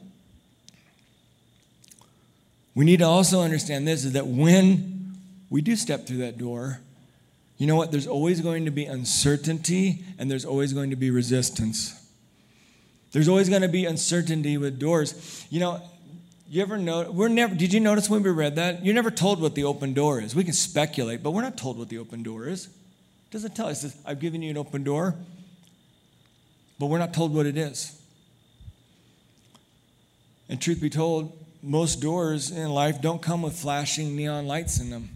We 2.74 2.84
need 2.84 2.98
to 2.98 3.06
also 3.06 3.40
understand 3.40 3.86
this 3.86 4.04
is 4.04 4.12
that 4.12 4.26
when 4.26 5.14
we 5.50 5.62
do 5.62 5.76
step 5.76 6.06
through 6.06 6.18
that 6.18 6.38
door, 6.38 6.80
you 7.56 7.66
know 7.66 7.76
what? 7.76 7.92
There's 7.92 8.08
always 8.08 8.40
going 8.40 8.64
to 8.64 8.70
be 8.70 8.84
uncertainty 8.84 10.04
and 10.18 10.30
there's 10.30 10.44
always 10.44 10.72
going 10.72 10.90
to 10.90 10.96
be 10.96 11.10
resistance. 11.10 12.00
There's 13.12 13.28
always 13.28 13.48
going 13.48 13.62
to 13.62 13.68
be 13.68 13.84
uncertainty 13.84 14.58
with 14.58 14.80
doors. 14.80 15.46
You 15.50 15.60
know, 15.60 15.80
you 16.48 16.62
ever 16.62 16.76
know 16.76 17.10
we're 17.10 17.28
never 17.28 17.54
did 17.54 17.72
you 17.72 17.78
notice 17.78 18.10
when 18.10 18.24
we 18.24 18.30
read 18.30 18.56
that? 18.56 18.84
You're 18.84 18.94
never 18.94 19.10
told 19.10 19.40
what 19.40 19.54
the 19.54 19.64
open 19.64 19.94
door 19.94 20.20
is. 20.20 20.34
We 20.34 20.42
can 20.42 20.52
speculate, 20.52 21.22
but 21.22 21.30
we're 21.30 21.42
not 21.42 21.56
told 21.56 21.78
what 21.78 21.88
the 21.88 21.98
open 21.98 22.24
door 22.24 22.48
is. 22.48 22.66
It 22.66 23.30
doesn't 23.30 23.54
tell 23.54 23.68
us 23.68 23.96
I've 24.04 24.18
given 24.18 24.42
you 24.42 24.50
an 24.50 24.56
open 24.56 24.82
door, 24.82 25.14
but 26.80 26.86
we're 26.86 26.98
not 26.98 27.14
told 27.14 27.32
what 27.32 27.46
it 27.46 27.56
is. 27.56 28.00
And 30.48 30.60
truth 30.60 30.80
be 30.80 30.90
told, 30.90 31.36
most 31.62 32.00
doors 32.00 32.50
in 32.50 32.70
life 32.70 33.00
don't 33.00 33.22
come 33.22 33.42
with 33.42 33.54
flashing 33.54 34.14
neon 34.16 34.46
lights 34.46 34.78
in 34.80 34.90
them 34.90 35.08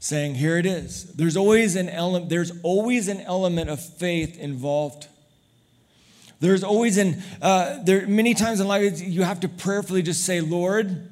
saying 0.00 0.36
here 0.36 0.56
it 0.56 0.66
is. 0.66 1.12
There's 1.14 1.36
always 1.36 1.76
an 1.76 1.88
element 1.88 2.28
there's 2.28 2.52
always 2.62 3.08
an 3.08 3.20
element 3.22 3.70
of 3.70 3.80
faith 3.80 4.38
involved. 4.38 5.08
There's 6.40 6.62
always 6.62 6.98
an 6.98 7.22
uh, 7.42 7.82
there 7.82 8.06
many 8.06 8.34
times 8.34 8.60
in 8.60 8.68
life 8.68 9.00
you 9.00 9.22
have 9.22 9.40
to 9.40 9.48
prayerfully 9.48 10.02
just 10.02 10.24
say 10.24 10.40
lord 10.40 11.10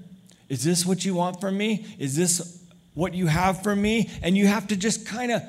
is 0.49 0.63
this 0.63 0.87
what 0.87 1.05
you 1.05 1.15
want 1.15 1.41
from 1.41 1.59
me? 1.59 1.85
Is 1.99 2.15
this 2.15 2.63
what 2.95 3.15
you 3.15 3.27
have 3.27 3.65
for 3.65 3.75
me? 3.75 4.09
And 4.23 4.37
you 4.37 4.47
have 4.47 4.69
to 4.69 4.77
just 4.77 5.05
kind 5.05 5.33
of 5.33 5.43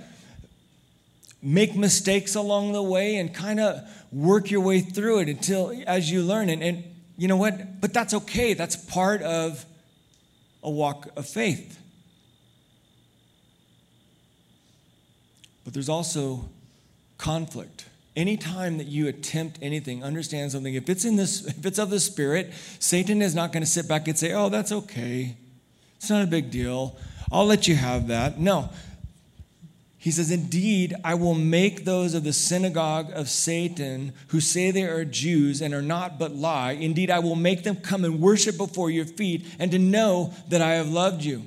make 1.39 1.75
mistakes 1.75 2.33
along 2.33 2.71
the 2.71 2.81
way 2.81 3.17
and 3.17 3.31
kind 3.31 3.59
of 3.59 3.87
work 4.11 4.49
your 4.49 4.61
way 4.61 4.79
through 4.79 5.19
it 5.19 5.29
until 5.29 5.71
as 5.85 6.09
you 6.09 6.23
learn 6.23 6.49
and, 6.49 6.63
and 6.63 6.83
you 7.17 7.27
know 7.27 7.37
what? 7.37 7.81
But 7.81 7.93
that's 7.93 8.13
okay. 8.13 8.53
That's 8.53 8.75
part 8.75 9.21
of 9.21 9.65
a 10.63 10.69
walk 10.69 11.09
of 11.15 11.27
faith. 11.27 11.79
But 15.63 15.73
there's 15.73 15.89
also 15.89 16.47
conflict. 17.17 17.85
Anytime 18.15 18.77
that 18.77 18.87
you 18.87 19.07
attempt 19.07 19.59
anything, 19.61 20.03
understand 20.03 20.51
something. 20.51 20.73
If 20.73 20.89
it's 20.89 21.05
in 21.05 21.17
this, 21.17 21.45
if 21.45 21.65
it's 21.65 21.77
of 21.77 21.89
the 21.89 21.99
Spirit, 21.99 22.53
Satan 22.79 23.21
is 23.21 23.35
not 23.35 23.51
going 23.51 23.63
to 23.63 23.69
sit 23.69 23.87
back 23.87 24.07
and 24.07 24.17
say, 24.17 24.33
"Oh, 24.33 24.49
that's 24.49 24.71
okay. 24.71 25.35
It's 25.97 26.09
not 26.09 26.23
a 26.23 26.27
big 26.27 26.51
deal. 26.51 26.97
I'll 27.31 27.45
let 27.45 27.67
you 27.67 27.75
have 27.75 28.07
that. 28.07 28.39
No. 28.39 28.69
He 29.99 30.11
says, 30.11 30.29
Indeed, 30.29 30.95
I 31.03 31.15
will 31.15 31.33
make 31.33 31.83
those 31.83 32.13
of 32.13 32.23
the 32.23 32.33
synagogue 32.33 33.11
of 33.13 33.29
Satan 33.29 34.13
who 34.27 34.39
say 34.39 34.69
they 34.69 34.83
are 34.83 35.03
Jews 35.03 35.61
and 35.61 35.73
are 35.73 35.81
not 35.81 36.19
but 36.19 36.35
lie. 36.35 36.71
Indeed, 36.71 37.09
I 37.09 37.19
will 37.19 37.35
make 37.35 37.63
them 37.63 37.77
come 37.77 38.05
and 38.05 38.21
worship 38.21 38.57
before 38.57 38.91
your 38.91 39.05
feet 39.05 39.45
and 39.57 39.71
to 39.71 39.79
know 39.79 40.33
that 40.49 40.61
I 40.61 40.73
have 40.73 40.89
loved 40.89 41.23
you. 41.23 41.43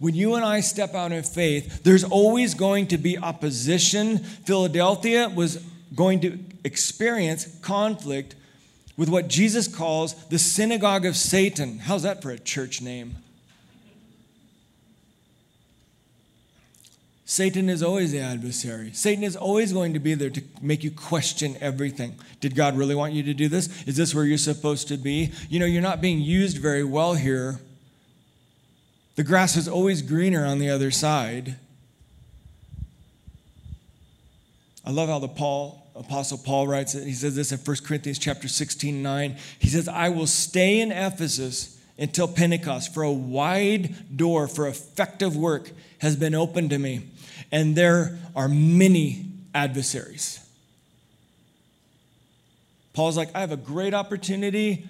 When 0.00 0.14
you 0.14 0.34
and 0.34 0.44
I 0.44 0.60
step 0.60 0.94
out 0.94 1.12
in 1.12 1.22
faith, 1.22 1.82
there's 1.82 2.04
always 2.04 2.54
going 2.54 2.88
to 2.88 2.98
be 2.98 3.18
opposition. 3.18 4.18
Philadelphia 4.18 5.28
was 5.28 5.56
going 5.94 6.20
to 6.20 6.38
experience 6.64 7.58
conflict 7.62 8.34
with 8.96 9.08
what 9.08 9.28
Jesus 9.28 9.68
calls 9.68 10.14
the 10.26 10.38
synagogue 10.38 11.06
of 11.06 11.16
Satan. 11.16 11.78
How's 11.78 12.02
that 12.02 12.22
for 12.22 12.30
a 12.30 12.38
church 12.38 12.82
name? 12.82 13.16
Satan 17.30 17.68
is 17.68 17.82
always 17.82 18.10
the 18.10 18.20
adversary. 18.20 18.90
Satan 18.94 19.22
is 19.22 19.36
always 19.36 19.70
going 19.70 19.92
to 19.92 19.98
be 19.98 20.14
there 20.14 20.30
to 20.30 20.42
make 20.62 20.82
you 20.82 20.90
question 20.90 21.58
everything. 21.60 22.14
Did 22.40 22.54
God 22.54 22.74
really 22.74 22.94
want 22.94 23.12
you 23.12 23.22
to 23.24 23.34
do 23.34 23.48
this? 23.48 23.86
Is 23.86 23.98
this 23.98 24.14
where 24.14 24.24
you're 24.24 24.38
supposed 24.38 24.88
to 24.88 24.96
be? 24.96 25.32
You 25.50 25.60
know, 25.60 25.66
you're 25.66 25.82
not 25.82 26.00
being 26.00 26.22
used 26.22 26.56
very 26.56 26.84
well 26.84 27.12
here. 27.12 27.60
The 29.16 29.24
grass 29.24 29.58
is 29.58 29.68
always 29.68 30.00
greener 30.00 30.46
on 30.46 30.58
the 30.58 30.70
other 30.70 30.90
side. 30.90 31.56
I 34.86 34.90
love 34.90 35.10
how 35.10 35.18
the 35.18 35.28
Paul 35.28 35.86
apostle 35.96 36.38
Paul 36.38 36.66
writes 36.66 36.94
it. 36.94 37.04
He 37.04 37.12
says 37.12 37.36
this 37.36 37.52
in 37.52 37.58
1 37.58 37.76
Corinthians 37.84 38.18
chapter 38.18 38.48
16, 38.48 39.02
9. 39.02 39.36
He 39.58 39.68
says, 39.68 39.86
I 39.86 40.08
will 40.08 40.26
stay 40.26 40.80
in 40.80 40.92
Ephesus 40.92 41.78
until 41.98 42.26
Pentecost, 42.26 42.94
for 42.94 43.02
a 43.02 43.12
wide 43.12 44.16
door 44.16 44.48
for 44.48 44.66
effective 44.66 45.36
work 45.36 45.72
has 45.98 46.16
been 46.16 46.34
opened 46.34 46.70
to 46.70 46.78
me, 46.78 47.10
and 47.50 47.76
there 47.76 48.18
are 48.36 48.48
many 48.48 49.26
adversaries. 49.54 50.40
Paul's 52.92 53.16
like, 53.16 53.34
I 53.34 53.40
have 53.40 53.52
a 53.52 53.56
great 53.56 53.94
opportunity, 53.94 54.86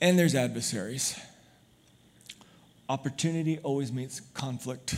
and 0.00 0.18
there's 0.18 0.34
adversaries. 0.34 1.18
Opportunity 2.88 3.58
always 3.62 3.92
meets 3.92 4.20
conflict. 4.34 4.94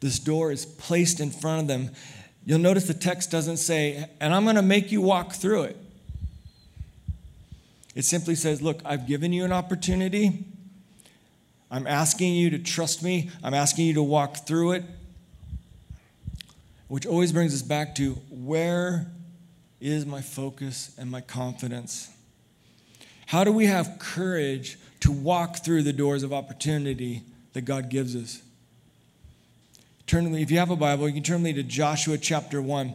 This 0.00 0.18
door 0.18 0.52
is 0.52 0.64
placed 0.64 1.20
in 1.20 1.30
front 1.30 1.62
of 1.62 1.68
them. 1.68 1.90
You'll 2.46 2.60
notice 2.60 2.86
the 2.86 2.94
text 2.94 3.30
doesn't 3.30 3.56
say, 3.58 4.08
and 4.20 4.32
I'm 4.32 4.44
going 4.44 4.56
to 4.56 4.62
make 4.62 4.92
you 4.92 5.02
walk 5.02 5.34
through 5.34 5.64
it. 5.64 5.76
It 7.94 8.04
simply 8.04 8.36
says, 8.36 8.62
Look, 8.62 8.80
I've 8.84 9.06
given 9.06 9.32
you 9.32 9.44
an 9.44 9.52
opportunity. 9.52 10.44
I'm 11.70 11.86
asking 11.86 12.34
you 12.34 12.50
to 12.50 12.58
trust 12.58 13.02
me. 13.02 13.30
I'm 13.42 13.54
asking 13.54 13.86
you 13.86 13.94
to 13.94 14.02
walk 14.02 14.46
through 14.46 14.72
it. 14.72 14.84
Which 16.88 17.06
always 17.06 17.32
brings 17.32 17.54
us 17.54 17.62
back 17.62 17.94
to 17.96 18.14
where 18.30 19.10
is 19.80 20.06
my 20.06 20.22
focus 20.22 20.94
and 20.98 21.10
my 21.10 21.20
confidence? 21.20 22.10
How 23.26 23.44
do 23.44 23.52
we 23.52 23.66
have 23.66 23.98
courage 23.98 24.78
to 25.00 25.12
walk 25.12 25.58
through 25.64 25.82
the 25.82 25.92
doors 25.92 26.22
of 26.22 26.32
opportunity 26.32 27.22
that 27.52 27.62
God 27.62 27.90
gives 27.90 28.16
us? 28.16 28.42
Turn 30.06 30.34
if 30.34 30.50
you 30.50 30.58
have 30.58 30.70
a 30.70 30.76
Bible, 30.76 31.06
you 31.06 31.12
can 31.12 31.22
turn 31.22 31.42
me 31.42 31.52
to 31.52 31.62
Joshua 31.62 32.16
chapter 32.16 32.62
1. 32.62 32.94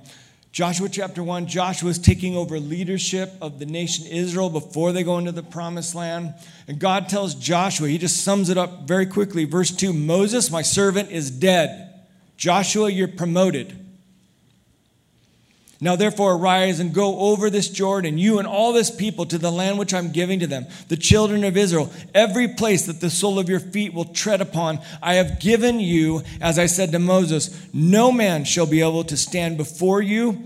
Joshua 0.53 0.87
chapter 0.87 1.23
1, 1.23 1.47
Joshua 1.47 1.89
is 1.89 1.97
taking 1.97 2.37
over 2.37 2.59
leadership 2.59 3.33
of 3.41 3.57
the 3.57 3.65
nation 3.65 4.05
Israel 4.05 4.51
before 4.51 4.91
they 4.91 5.01
go 5.01 5.17
into 5.17 5.31
the 5.31 5.41
promised 5.41 5.95
land. 5.95 6.35
And 6.67 6.77
God 6.77 7.09
tells 7.09 7.33
Joshua, 7.33 7.87
he 7.87 7.97
just 7.97 8.23
sums 8.23 8.49
it 8.49 8.57
up 8.57 8.83
very 8.83 9.07
quickly. 9.07 9.45
Verse 9.45 9.71
2 9.71 9.91
Moses, 9.93 10.51
my 10.51 10.61
servant, 10.61 11.09
is 11.09 11.31
dead. 11.31 12.05
Joshua, 12.37 12.91
you're 12.91 13.07
promoted. 13.07 13.82
Now, 15.83 15.97
therefore, 15.97 16.35
arise 16.35 16.79
and 16.79 16.93
go 16.93 17.19
over 17.19 17.49
this 17.49 17.67
Jordan, 17.67 18.17
you 18.17 18.39
and 18.39 18.47
all 18.47 18.71
this 18.71 18.89
people, 18.89 19.25
to 19.25 19.37
the 19.37 19.51
land 19.51 19.77
which 19.77 19.93
I'm 19.93 20.13
giving 20.13 20.39
to 20.39 20.47
them, 20.47 20.65
the 20.87 20.95
children 20.95 21.43
of 21.43 21.57
Israel. 21.57 21.91
Every 22.15 22.47
place 22.47 22.85
that 22.85 23.01
the 23.01 23.09
sole 23.09 23.37
of 23.37 23.49
your 23.49 23.59
feet 23.59 23.93
will 23.93 24.05
tread 24.05 24.39
upon, 24.39 24.79
I 25.01 25.15
have 25.15 25.41
given 25.41 25.81
you, 25.81 26.23
as 26.39 26.57
I 26.57 26.67
said 26.67 26.93
to 26.93 26.99
Moses, 26.99 27.67
no 27.73 28.13
man 28.13 28.45
shall 28.45 28.65
be 28.65 28.79
able 28.79 29.03
to 29.03 29.17
stand 29.17 29.57
before 29.57 30.01
you 30.01 30.41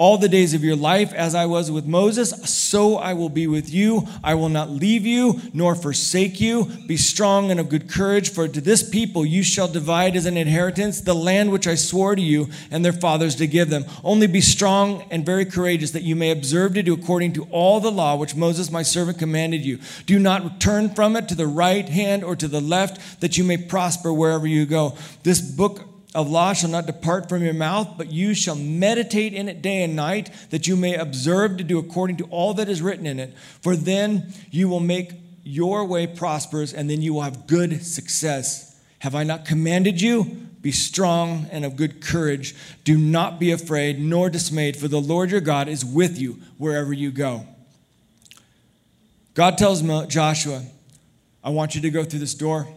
all 0.00 0.16
the 0.16 0.30
days 0.30 0.54
of 0.54 0.64
your 0.64 0.76
life, 0.76 1.12
as 1.12 1.34
I 1.34 1.44
was 1.44 1.70
with 1.70 1.84
Moses, 1.84 2.30
so 2.50 2.96
I 2.96 3.12
will 3.12 3.28
be 3.28 3.46
with 3.46 3.70
you. 3.70 4.08
I 4.24 4.32
will 4.32 4.48
not 4.48 4.70
leave 4.70 5.04
you 5.04 5.42
nor 5.52 5.74
forsake 5.74 6.40
you. 6.40 6.64
Be 6.86 6.96
strong 6.96 7.50
and 7.50 7.60
of 7.60 7.68
good 7.68 7.86
courage, 7.86 8.30
for 8.30 8.48
to 8.48 8.62
this 8.62 8.82
people 8.82 9.26
you 9.26 9.42
shall 9.42 9.68
divide 9.68 10.16
as 10.16 10.24
an 10.24 10.38
inheritance 10.38 11.02
the 11.02 11.14
land 11.14 11.52
which 11.52 11.66
I 11.66 11.74
swore 11.74 12.16
to 12.16 12.22
you 12.22 12.48
and 12.70 12.82
their 12.82 12.94
fathers 12.94 13.36
to 13.36 13.46
give 13.46 13.68
them. 13.68 13.84
Only 14.02 14.26
be 14.26 14.40
strong 14.40 15.04
and 15.10 15.26
very 15.26 15.44
courageous, 15.44 15.90
that 15.90 16.02
you 16.02 16.16
may 16.16 16.30
observe 16.30 16.72
to 16.74 16.82
do 16.82 16.94
according 16.94 17.34
to 17.34 17.46
all 17.50 17.78
the 17.78 17.92
law 17.92 18.16
which 18.16 18.34
Moses 18.34 18.70
my 18.70 18.82
servant 18.82 19.18
commanded 19.18 19.66
you. 19.66 19.80
Do 20.06 20.18
not 20.18 20.62
turn 20.62 20.94
from 20.94 21.14
it 21.14 21.28
to 21.28 21.34
the 21.34 21.46
right 21.46 21.86
hand 21.86 22.24
or 22.24 22.34
to 22.36 22.48
the 22.48 22.62
left, 22.62 23.20
that 23.20 23.36
you 23.36 23.44
may 23.44 23.58
prosper 23.58 24.14
wherever 24.14 24.46
you 24.46 24.64
go. 24.64 24.96
This 25.24 25.42
book 25.42 25.89
of 26.14 26.28
law 26.28 26.52
shall 26.52 26.70
not 26.70 26.86
depart 26.86 27.28
from 27.28 27.42
your 27.42 27.54
mouth, 27.54 27.96
but 27.96 28.10
you 28.10 28.34
shall 28.34 28.56
meditate 28.56 29.32
in 29.32 29.48
it 29.48 29.62
day 29.62 29.82
and 29.82 29.94
night, 29.94 30.30
that 30.50 30.66
you 30.66 30.76
may 30.76 30.94
observe 30.96 31.56
to 31.58 31.64
do 31.64 31.78
according 31.78 32.16
to 32.16 32.24
all 32.24 32.54
that 32.54 32.68
is 32.68 32.82
written 32.82 33.06
in 33.06 33.20
it. 33.20 33.32
For 33.60 33.76
then 33.76 34.32
you 34.50 34.68
will 34.68 34.80
make 34.80 35.12
your 35.44 35.84
way 35.84 36.06
prosperous, 36.06 36.72
and 36.72 36.90
then 36.90 37.00
you 37.00 37.14
will 37.14 37.22
have 37.22 37.46
good 37.46 37.84
success. 37.84 38.80
Have 39.00 39.14
I 39.14 39.22
not 39.22 39.44
commanded 39.44 40.00
you? 40.00 40.24
Be 40.60 40.72
strong 40.72 41.46
and 41.50 41.64
of 41.64 41.76
good 41.76 42.02
courage. 42.02 42.54
Do 42.84 42.98
not 42.98 43.38
be 43.38 43.50
afraid 43.52 43.98
nor 44.00 44.28
dismayed, 44.28 44.76
for 44.76 44.88
the 44.88 45.00
Lord 45.00 45.30
your 45.30 45.40
God 45.40 45.68
is 45.68 45.84
with 45.84 46.18
you 46.20 46.38
wherever 46.58 46.92
you 46.92 47.10
go. 47.10 47.46
God 49.34 49.56
tells 49.56 49.80
Joshua, 50.08 50.62
I 51.42 51.50
want 51.50 51.74
you 51.74 51.80
to 51.82 51.90
go 51.90 52.04
through 52.04 52.18
this 52.18 52.34
door. 52.34 52.68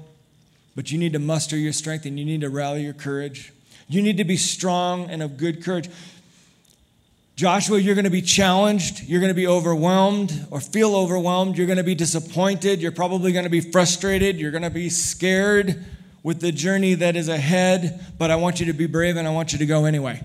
But 0.75 0.91
you 0.91 0.97
need 0.97 1.13
to 1.13 1.19
muster 1.19 1.55
your 1.55 1.73
strength 1.73 2.05
and 2.05 2.17
you 2.17 2.25
need 2.25 2.41
to 2.41 2.49
rally 2.49 2.83
your 2.83 2.93
courage. 2.93 3.53
You 3.88 4.01
need 4.01 4.17
to 4.17 4.23
be 4.23 4.38
strong 4.38 5.09
and 5.09 5.21
of 5.21 5.38
good 5.38 5.63
courage. 5.63 5.89
Joshua, 7.36 7.79
you're 7.79 7.95
going 7.95 8.05
to 8.05 8.12
be 8.12 8.21
challenged. 8.21 9.03
You're 9.03 9.19
going 9.19 9.31
to 9.31 9.36
be 9.36 9.47
overwhelmed 9.47 10.47
or 10.51 10.59
feel 10.59 10.95
overwhelmed. 10.95 11.57
You're 11.57 11.67
going 11.67 11.77
to 11.77 11.83
be 11.83 11.95
disappointed. 11.95 12.81
You're 12.81 12.91
probably 12.91 13.31
going 13.31 13.45
to 13.45 13.49
be 13.49 13.62
frustrated. 13.62 14.38
You're 14.38 14.51
going 14.51 14.63
to 14.63 14.69
be 14.69 14.89
scared 14.89 15.83
with 16.21 16.41
the 16.41 16.51
journey 16.51 16.93
that 16.95 17.15
is 17.15 17.27
ahead. 17.27 18.05
But 18.17 18.29
I 18.29 18.36
want 18.36 18.59
you 18.59 18.67
to 18.67 18.73
be 18.73 18.86
brave 18.86 19.17
and 19.17 19.27
I 19.27 19.31
want 19.31 19.51
you 19.51 19.59
to 19.59 19.65
go 19.65 19.86
anyway. 19.86 20.23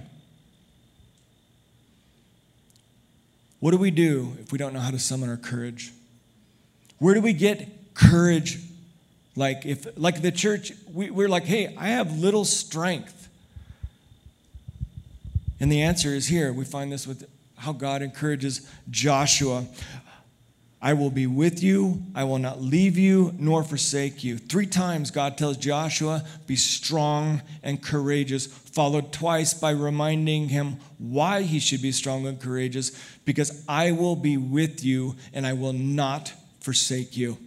What 3.61 3.73
do 3.73 3.79
we 3.79 3.91
do 3.91 4.37
if 4.41 4.53
we 4.53 4.59
don't 4.59 4.73
know 4.73 4.81
how 4.81 4.91
to 4.91 4.99
summon 4.99 5.29
our 5.29 5.37
courage? 5.37 5.93
Where 6.99 7.15
do 7.15 7.21
we 7.21 7.33
get 7.33 7.95
courage 7.95 8.61
like 9.39 9.65
if 9.65 9.87
like 9.97 10.21
the 10.21 10.33
church, 10.33 10.73
we, 10.93 11.11
we're 11.11 11.29
like, 11.29 11.45
hey, 11.45 11.75
I 11.79 11.89
have 11.89 12.19
little 12.19 12.45
strength. 12.45 13.29
And 15.61 15.71
the 15.71 15.83
answer 15.83 16.09
is 16.09 16.27
here. 16.27 16.53
We 16.53 16.65
find 16.65 16.91
this 16.91 17.07
with 17.07 17.29
how 17.57 17.73
God 17.73 18.03
encourages 18.03 18.69
Joshua. 18.91 19.65
I 20.83 20.95
will 20.95 21.11
be 21.11 21.27
with 21.27 21.63
you. 21.63 22.03
I 22.15 22.25
will 22.25 22.39
not 22.39 22.61
leave 22.61 22.99
you 22.99 23.33
nor 23.39 23.63
forsake 23.63 24.23
you. 24.23 24.39
Three 24.39 24.67
times 24.67 25.13
God 25.13 25.39
tells 25.39 25.57
Joshua, 25.57 26.25
be 26.47 26.57
strong 26.57 27.43
and 27.63 27.83
courageous, 27.83 28.47
followed 28.47 29.13
twice 29.13 29.55
by 29.55 29.71
reminding 29.71 30.49
him 30.49 30.79
why 30.99 31.43
he 31.43 31.61
should 31.61 31.83
be 31.83 31.93
strong 31.93 32.27
and 32.27 32.41
courageous, 32.41 32.91
because 33.25 33.65
I 33.69 33.93
will 33.93 34.17
be 34.17 34.37
with 34.37 34.85
you 34.85 35.15
and 35.33 35.47
I 35.47 35.53
will 35.53 35.73
not 35.73 36.33
forsake 36.61 37.17
you. 37.17 37.39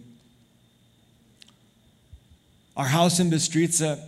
Our 2.76 2.86
house 2.86 3.20
in 3.20 3.30
Bistrica 3.30 4.02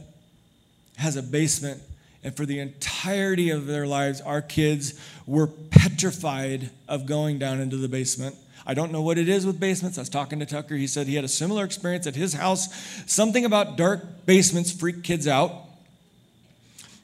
has 0.97 1.17
a 1.17 1.23
basement, 1.23 1.83
and 2.23 2.37
for 2.37 2.47
the 2.47 2.61
entirety 2.61 3.51
of 3.51 3.67
their 3.67 3.87
lives, 3.87 4.21
our 4.21 4.41
kids 4.41 4.99
were 5.27 5.47
petrified 5.47 6.71
of 6.89 7.07
going 7.07 7.39
down 7.39 7.61
into 7.61 7.77
the 7.77 7.89
basement. 7.89 8.37
I 8.67 8.73
don't 8.73 8.93
know 8.93 9.03
what 9.03 9.19
it 9.19 9.29
is 9.29 9.45
with 9.45 9.61
basements. 9.61 9.99
I 9.99 10.01
was 10.01 10.09
talking 10.09 10.41
to 10.41 10.47
Tucker. 10.47 10.77
He 10.77 10.87
said 10.87 11.07
he 11.07 11.17
had 11.17 11.25
a 11.25 11.29
similar 11.29 11.65
experience 11.65 12.07
at 12.07 12.17
his 12.17 12.33
house. 12.33 12.69
Something 13.07 13.45
about 13.45 13.77
dark 13.77 14.25
basements 14.25 14.73
freak 14.73 15.03
kids 15.03 15.29
out. 15.29 15.53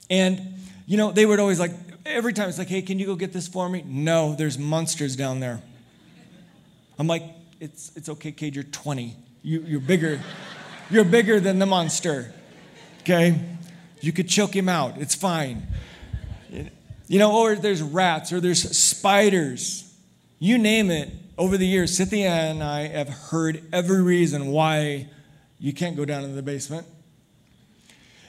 And, 0.09 0.41
you 0.87 0.97
know, 0.97 1.13
they 1.13 1.27
would 1.27 1.39
always 1.39 1.61
like, 1.61 1.73
every 2.07 2.33
time 2.33 2.49
it's 2.49 2.59
like, 2.59 2.69
hey, 2.69 2.81
can 2.81 2.99
you 2.99 3.05
go 3.05 3.15
get 3.15 3.35
this 3.35 3.47
for 3.47 3.69
me? 3.69 3.85
No, 3.87 4.35
there's 4.35 4.59
monsters 4.59 5.17
down 5.17 5.41
there. 5.41 5.61
I'm 6.99 7.07
like, 7.07 7.25
it's, 7.61 7.93
it's 7.95 8.09
okay, 8.09 8.33
Cade, 8.33 8.55
you're 8.55 8.65
20. 8.65 9.15
You, 9.43 9.61
you're 9.61 9.81
bigger. 9.81 10.21
You're 10.91 11.05
bigger 11.05 11.39
than 11.41 11.59
the 11.59 11.67
monster. 11.67 12.33
Okay? 13.03 13.39
You 14.01 14.13
could 14.13 14.29
choke 14.29 14.55
him 14.55 14.69
out. 14.69 14.99
It's 14.99 15.15
fine. 15.15 15.67
You 17.07 17.19
know, 17.19 17.37
or 17.37 17.57
there's 17.57 17.83
rats 17.83 18.33
or 18.33 18.41
there's 18.41 18.77
spiders. 18.77 19.93
You 20.39 20.59
name 20.59 20.91
it. 20.91 21.11
Over 21.39 21.57
the 21.57 21.67
years, 21.67 21.97
Cynthia 21.97 22.31
and 22.31 22.63
I 22.63 22.89
have 22.89 23.09
heard 23.09 23.63
every 23.73 24.03
reason 24.03 24.49
why 24.49 25.09
you 25.59 25.73
can't 25.73 25.97
go 25.97 26.05
down 26.05 26.25
in 26.25 26.37
the 26.37 26.43
basement. 26.43 26.87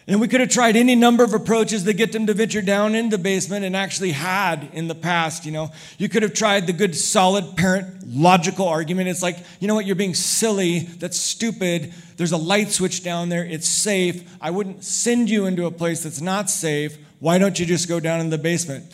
And 0.08 0.20
we 0.20 0.28
could 0.28 0.40
have 0.40 0.50
tried 0.50 0.76
any 0.76 0.96
number 0.96 1.24
of 1.24 1.34
approaches 1.34 1.84
to 1.84 1.94
get 1.94 2.12
them 2.12 2.26
to 2.26 2.34
venture 2.34 2.62
down 2.62 2.96
in 2.96 3.10
the 3.10 3.20
basement 3.20 3.64
and 3.64 3.76
actually 3.76 4.12
had 4.12 4.70
in 4.74 4.88
the 4.88 4.96
past, 4.96 5.46
you 5.46 5.52
know. 5.52 5.72
You 5.98 6.10
could 6.10 6.24
have 6.24 6.34
tried 6.34 6.66
the 6.66 6.74
good, 6.74 6.96
solid 6.96 7.56
parent 7.56 8.08
logical 8.08 8.68
argument. 8.68 9.10
It's 9.10 9.22
like, 9.22 9.38
you 9.60 9.68
know 9.68 9.76
what, 9.76 9.86
you're 9.86 9.96
being 9.96 10.16
silly. 10.16 10.80
That's 10.80 11.18
stupid. 11.18 11.94
There's 12.18 12.32
a 12.32 12.38
light 12.38 12.72
switch 12.72 13.04
down 13.04 13.30
there. 13.30 13.46
It's 13.46 13.68
safe. 13.68 14.30
I 14.42 14.50
wouldn't 14.50 14.84
send 14.84 15.30
you 15.30 15.46
into 15.46 15.66
a 15.66 15.72
place 15.72 16.04
that's 16.04 16.22
not 16.22 16.50
safe. 16.50 16.98
Why 17.20 17.38
don't 17.38 17.60
you 17.60 17.66
just 17.66 17.88
go 17.88 18.00
down 18.00 18.20
in 18.20 18.32
the 18.32 18.38
basement? 18.40 18.86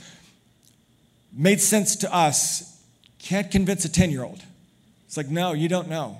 Made 1.31 1.61
sense 1.61 1.95
to 1.97 2.13
us. 2.13 2.83
Can't 3.19 3.49
convince 3.49 3.85
a 3.85 3.89
10 3.89 4.11
year 4.11 4.23
old. 4.23 4.41
It's 5.05 5.15
like, 5.15 5.29
no, 5.29 5.53
you 5.53 5.69
don't 5.69 5.87
know. 5.87 6.17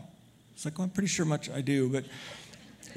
It's 0.53 0.63
like, 0.63 0.77
well, 0.77 0.85
I'm 0.85 0.89
pretty 0.89 1.09
sure 1.09 1.25
much 1.25 1.49
I 1.49 1.61
do, 1.61 1.89
but 1.89 2.05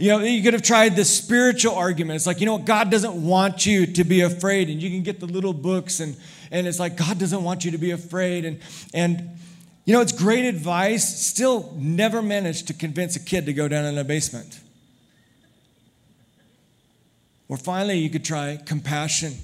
you 0.00 0.08
know, 0.08 0.20
you 0.20 0.42
could 0.42 0.54
have 0.54 0.62
tried 0.62 0.96
the 0.96 1.04
spiritual 1.04 1.74
argument. 1.74 2.16
It's 2.16 2.26
like, 2.26 2.40
you 2.40 2.46
know, 2.46 2.56
God 2.56 2.90
doesn't 2.90 3.22
want 3.22 3.66
you 3.66 3.84
to 3.86 4.02
be 4.02 4.22
afraid. 4.22 4.70
And 4.70 4.82
you 4.82 4.88
can 4.88 5.02
get 5.02 5.20
the 5.20 5.26
little 5.26 5.52
books 5.52 6.00
and 6.00 6.16
and 6.50 6.66
it's 6.66 6.80
like 6.80 6.96
God 6.96 7.18
doesn't 7.18 7.44
want 7.44 7.64
you 7.64 7.70
to 7.72 7.78
be 7.78 7.90
afraid. 7.90 8.46
And 8.46 8.60
and 8.94 9.38
you 9.84 9.92
know, 9.92 10.00
it's 10.00 10.12
great 10.12 10.46
advice, 10.46 11.26
still 11.26 11.74
never 11.76 12.22
managed 12.22 12.68
to 12.68 12.74
convince 12.74 13.14
a 13.16 13.20
kid 13.20 13.44
to 13.46 13.52
go 13.52 13.68
down 13.68 13.84
in 13.84 13.98
a 13.98 14.04
basement. 14.04 14.60
Or 17.48 17.58
finally, 17.58 17.98
you 17.98 18.08
could 18.08 18.24
try 18.24 18.58
compassion. 18.64 19.34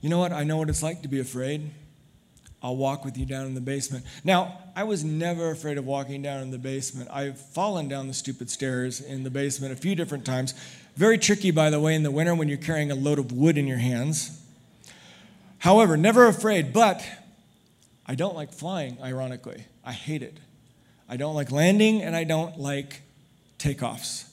You 0.00 0.08
know 0.08 0.18
what? 0.18 0.32
I 0.32 0.42
know 0.42 0.56
what 0.56 0.68
it's 0.68 0.82
like 0.82 1.02
to 1.02 1.08
be 1.08 1.20
afraid. 1.20 1.70
I'll 2.62 2.76
walk 2.76 3.04
with 3.04 3.18
you 3.18 3.26
down 3.26 3.46
in 3.46 3.54
the 3.54 3.60
basement. 3.60 4.04
Now, 4.22 4.58
I 4.76 4.84
was 4.84 5.02
never 5.02 5.50
afraid 5.50 5.78
of 5.78 5.84
walking 5.84 6.22
down 6.22 6.42
in 6.42 6.50
the 6.52 6.58
basement. 6.58 7.10
I've 7.12 7.38
fallen 7.38 7.88
down 7.88 8.06
the 8.06 8.14
stupid 8.14 8.48
stairs 8.50 9.00
in 9.00 9.24
the 9.24 9.30
basement 9.30 9.72
a 9.72 9.76
few 9.76 9.96
different 9.96 10.24
times. 10.24 10.54
Very 10.96 11.18
tricky, 11.18 11.50
by 11.50 11.70
the 11.70 11.80
way, 11.80 11.94
in 11.94 12.04
the 12.04 12.10
winter 12.10 12.34
when 12.34 12.48
you're 12.48 12.58
carrying 12.58 12.92
a 12.92 12.94
load 12.94 13.18
of 13.18 13.32
wood 13.32 13.58
in 13.58 13.66
your 13.66 13.78
hands. 13.78 14.40
However, 15.58 15.96
never 15.96 16.26
afraid, 16.26 16.72
but 16.72 17.04
I 18.06 18.14
don't 18.14 18.36
like 18.36 18.52
flying, 18.52 18.96
ironically. 19.02 19.64
I 19.84 19.92
hate 19.92 20.22
it. 20.22 20.38
I 21.08 21.16
don't 21.16 21.34
like 21.34 21.50
landing 21.50 22.02
and 22.02 22.14
I 22.14 22.24
don't 22.24 22.58
like 22.58 23.02
takeoffs. 23.58 24.28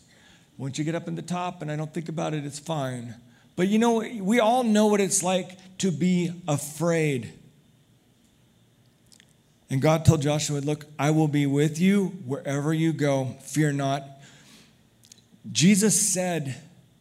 Once 0.58 0.78
you 0.78 0.84
get 0.84 0.94
up 0.96 1.08
in 1.08 1.16
the 1.16 1.22
top 1.22 1.62
and 1.62 1.72
I 1.72 1.76
don't 1.76 1.94
think 1.94 2.10
about 2.10 2.34
it, 2.34 2.46
it's 2.46 2.60
fine. 2.60 3.16
But 3.56 3.70
you 3.70 3.80
know, 3.80 4.04
we 4.22 4.40
all 4.40 4.64
know 4.64 4.88
what 4.88 5.02
it's 5.02 5.24
like 5.24 5.58
to 5.80 5.92
be 5.92 6.32
afraid. 6.48 7.34
And 9.70 9.82
God 9.82 10.04
told 10.04 10.22
Joshua, 10.22 10.60
Look, 10.60 10.86
I 10.98 11.12
will 11.12 11.28
be 11.28 11.46
with 11.46 11.80
you 11.80 12.08
wherever 12.26 12.74
you 12.74 12.92
go. 12.92 13.36
Fear 13.42 13.74
not. 13.74 14.04
Jesus 15.52 16.00
said 16.12 16.56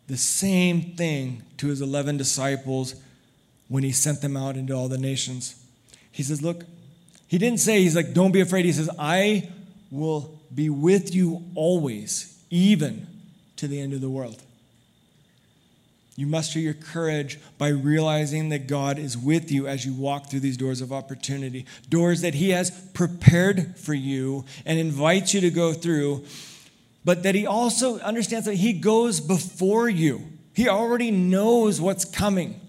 the 0.06 0.16
same 0.16 0.96
thing 0.96 1.42
to 1.58 1.68
his 1.68 1.80
11 1.80 2.16
disciples 2.16 2.94
when 3.68 3.82
he 3.82 3.92
sent 3.92 4.20
them 4.20 4.36
out 4.36 4.56
into 4.56 4.74
all 4.74 4.88
the 4.88 4.98
nations. 4.98 5.54
He 6.10 6.22
says, 6.22 6.42
Look, 6.42 6.64
he 7.26 7.38
didn't 7.38 7.60
say, 7.60 7.80
He's 7.82 7.96
like, 7.96 8.12
don't 8.12 8.32
be 8.32 8.40
afraid. 8.40 8.64
He 8.64 8.72
says, 8.72 8.90
I 8.98 9.50
will 9.90 10.40
be 10.54 10.70
with 10.70 11.14
you 11.14 11.44
always, 11.54 12.42
even 12.50 13.06
to 13.56 13.68
the 13.68 13.80
end 13.80 13.92
of 13.92 14.00
the 14.00 14.10
world. 14.10 14.42
You 16.18 16.26
muster 16.26 16.58
your 16.58 16.74
courage 16.74 17.38
by 17.58 17.68
realizing 17.68 18.48
that 18.48 18.66
God 18.66 18.98
is 18.98 19.16
with 19.16 19.52
you 19.52 19.68
as 19.68 19.86
you 19.86 19.94
walk 19.94 20.28
through 20.28 20.40
these 20.40 20.56
doors 20.56 20.80
of 20.80 20.92
opportunity, 20.92 21.64
doors 21.88 22.22
that 22.22 22.34
He 22.34 22.50
has 22.50 22.72
prepared 22.92 23.76
for 23.76 23.94
you 23.94 24.44
and 24.66 24.80
invites 24.80 25.32
you 25.32 25.40
to 25.40 25.50
go 25.50 25.72
through, 25.72 26.24
but 27.04 27.22
that 27.22 27.36
He 27.36 27.46
also 27.46 28.00
understands 28.00 28.46
that 28.46 28.56
He 28.56 28.72
goes 28.72 29.20
before 29.20 29.88
you. 29.88 30.24
He 30.54 30.68
already 30.68 31.12
knows 31.12 31.80
what's 31.80 32.04
coming. 32.04 32.60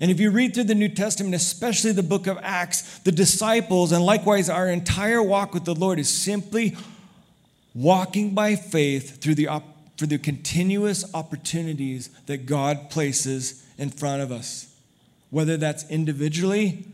And 0.00 0.12
if 0.12 0.20
you 0.20 0.30
read 0.30 0.54
through 0.54 0.64
the 0.64 0.76
New 0.76 0.90
Testament, 0.90 1.34
especially 1.34 1.90
the 1.90 2.04
book 2.04 2.28
of 2.28 2.38
Acts, 2.40 3.00
the 3.00 3.10
disciples, 3.10 3.90
and 3.90 4.06
likewise 4.06 4.48
our 4.48 4.68
entire 4.68 5.24
walk 5.24 5.52
with 5.52 5.64
the 5.64 5.74
Lord, 5.74 5.98
is 5.98 6.08
simply 6.08 6.76
walking 7.74 8.32
by 8.32 8.54
faith 8.54 9.20
through 9.20 9.34
the 9.34 9.48
op- 9.48 9.69
for 10.00 10.06
the 10.06 10.16
continuous 10.16 11.04
opportunities 11.12 12.08
that 12.24 12.46
God 12.46 12.88
places 12.88 13.66
in 13.76 13.90
front 13.90 14.22
of 14.22 14.32
us, 14.32 14.74
whether 15.28 15.58
that's 15.58 15.86
individually 15.90 16.86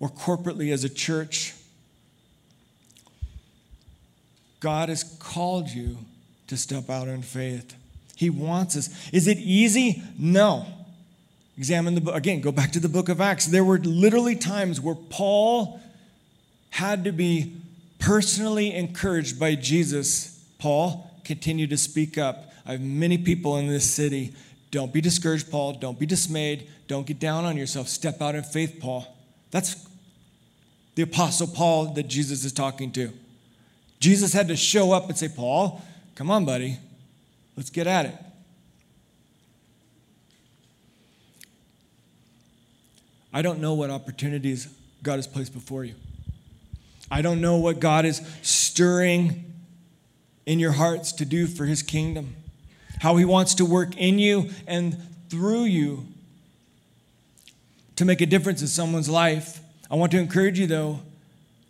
or 0.00 0.08
corporately 0.08 0.72
as 0.72 0.82
a 0.82 0.88
church. 0.88 1.54
God 4.58 4.88
has 4.88 5.04
called 5.20 5.68
you 5.68 5.98
to 6.48 6.56
step 6.56 6.90
out 6.90 7.06
in 7.06 7.22
faith. 7.22 7.76
He 8.16 8.28
wants 8.28 8.76
us. 8.76 9.08
Is 9.12 9.28
it 9.28 9.38
easy? 9.38 10.02
No. 10.18 10.66
Examine 11.56 11.94
the 11.94 12.00
book. 12.00 12.16
Again, 12.16 12.40
go 12.40 12.50
back 12.50 12.72
to 12.72 12.80
the 12.80 12.88
book 12.88 13.08
of 13.08 13.20
Acts. 13.20 13.46
There 13.46 13.62
were 13.62 13.78
literally 13.78 14.34
times 14.34 14.80
where 14.80 14.96
Paul 14.96 15.80
had 16.70 17.04
to 17.04 17.12
be 17.12 17.54
personally 18.00 18.74
encouraged 18.74 19.38
by 19.38 19.54
Jesus. 19.54 20.44
Paul, 20.58 21.08
continue 21.22 21.68
to 21.68 21.76
speak 21.76 22.18
up. 22.18 22.46
I 22.68 22.72
have 22.72 22.82
many 22.82 23.16
people 23.16 23.56
in 23.56 23.66
this 23.66 23.90
city. 23.90 24.34
Don't 24.70 24.92
be 24.92 25.00
discouraged, 25.00 25.50
Paul. 25.50 25.72
Don't 25.72 25.98
be 25.98 26.04
dismayed. 26.04 26.68
Don't 26.86 27.06
get 27.06 27.18
down 27.18 27.46
on 27.46 27.56
yourself. 27.56 27.88
Step 27.88 28.20
out 28.20 28.34
in 28.34 28.42
faith, 28.42 28.76
Paul. 28.78 29.16
That's 29.50 29.88
the 30.94 31.02
Apostle 31.02 31.46
Paul 31.46 31.94
that 31.94 32.08
Jesus 32.08 32.44
is 32.44 32.52
talking 32.52 32.92
to. 32.92 33.10
Jesus 34.00 34.34
had 34.34 34.48
to 34.48 34.56
show 34.56 34.92
up 34.92 35.08
and 35.08 35.16
say, 35.16 35.28
Paul, 35.28 35.82
come 36.14 36.30
on, 36.30 36.44
buddy. 36.44 36.76
Let's 37.56 37.70
get 37.70 37.86
at 37.86 38.04
it. 38.04 38.14
I 43.32 43.40
don't 43.40 43.60
know 43.60 43.72
what 43.72 43.88
opportunities 43.88 44.68
God 45.02 45.16
has 45.16 45.26
placed 45.26 45.54
before 45.54 45.84
you. 45.84 45.94
I 47.10 47.22
don't 47.22 47.40
know 47.40 47.56
what 47.56 47.80
God 47.80 48.04
is 48.04 48.20
stirring 48.42 49.54
in 50.44 50.58
your 50.58 50.72
hearts 50.72 51.12
to 51.12 51.24
do 51.24 51.46
for 51.46 51.64
his 51.64 51.82
kingdom 51.82 52.34
how 53.00 53.16
He 53.16 53.24
wants 53.24 53.54
to 53.56 53.64
work 53.64 53.96
in 53.96 54.18
you 54.18 54.50
and 54.66 54.96
through 55.28 55.64
you 55.64 56.06
to 57.96 58.04
make 58.04 58.20
a 58.20 58.26
difference 58.26 58.60
in 58.60 58.68
someone's 58.68 59.08
life. 59.08 59.60
I 59.90 59.96
want 59.96 60.12
to 60.12 60.18
encourage 60.18 60.58
you, 60.58 60.66
though, 60.66 61.00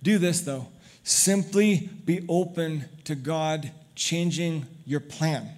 do 0.03 0.19
this, 0.19 0.43
though. 0.43 0.67
Simply 1.05 1.89
be 2.05 2.25
open 2.29 2.85
to 3.05 3.15
God 3.15 3.71
changing 3.95 4.67
your 4.85 5.01
plan. 5.01 5.49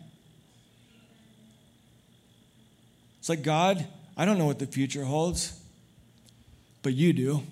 It's 3.19 3.29
like, 3.29 3.43
God, 3.43 3.87
I 4.17 4.25
don't 4.25 4.39
know 4.39 4.47
what 4.47 4.59
the 4.59 4.67
future 4.67 5.05
holds, 5.05 5.59
but 6.83 6.95
you 6.95 7.13
do. 7.13 7.43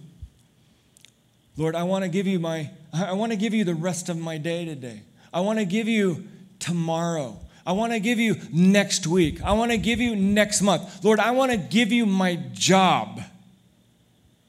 Lord, 1.56 1.74
I 1.74 1.82
want 1.82 2.04
to 2.04 2.08
give 2.08 2.26
you 2.26 2.38
my 2.38 2.70
I 2.92 3.12
want 3.12 3.32
to 3.32 3.36
give 3.36 3.52
you 3.52 3.64
the 3.64 3.74
rest 3.74 4.08
of 4.08 4.16
my 4.16 4.38
day 4.38 4.64
today. 4.64 5.02
I 5.32 5.40
want 5.40 5.58
to 5.58 5.64
give 5.64 5.88
you 5.88 6.26
tomorrow. 6.58 7.38
I 7.68 7.72
want 7.72 7.92
to 7.92 8.00
give 8.00 8.18
you 8.18 8.36
next 8.50 9.06
week. 9.06 9.42
I 9.42 9.52
want 9.52 9.72
to 9.72 9.76
give 9.76 10.00
you 10.00 10.16
next 10.16 10.62
month. 10.62 11.04
Lord, 11.04 11.20
I 11.20 11.32
want 11.32 11.52
to 11.52 11.58
give 11.58 11.92
you 11.92 12.06
my 12.06 12.36
job. 12.54 13.20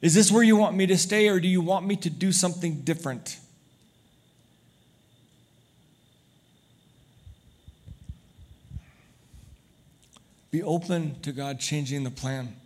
Is 0.00 0.14
this 0.14 0.32
where 0.32 0.42
you 0.42 0.56
want 0.56 0.74
me 0.74 0.86
to 0.86 0.96
stay, 0.96 1.28
or 1.28 1.38
do 1.38 1.46
you 1.46 1.60
want 1.60 1.84
me 1.84 1.96
to 1.96 2.08
do 2.08 2.32
something 2.32 2.80
different? 2.80 3.36
Be 10.50 10.62
open 10.62 11.20
to 11.20 11.32
God 11.32 11.60
changing 11.60 12.04
the 12.04 12.10
plan. 12.10 12.56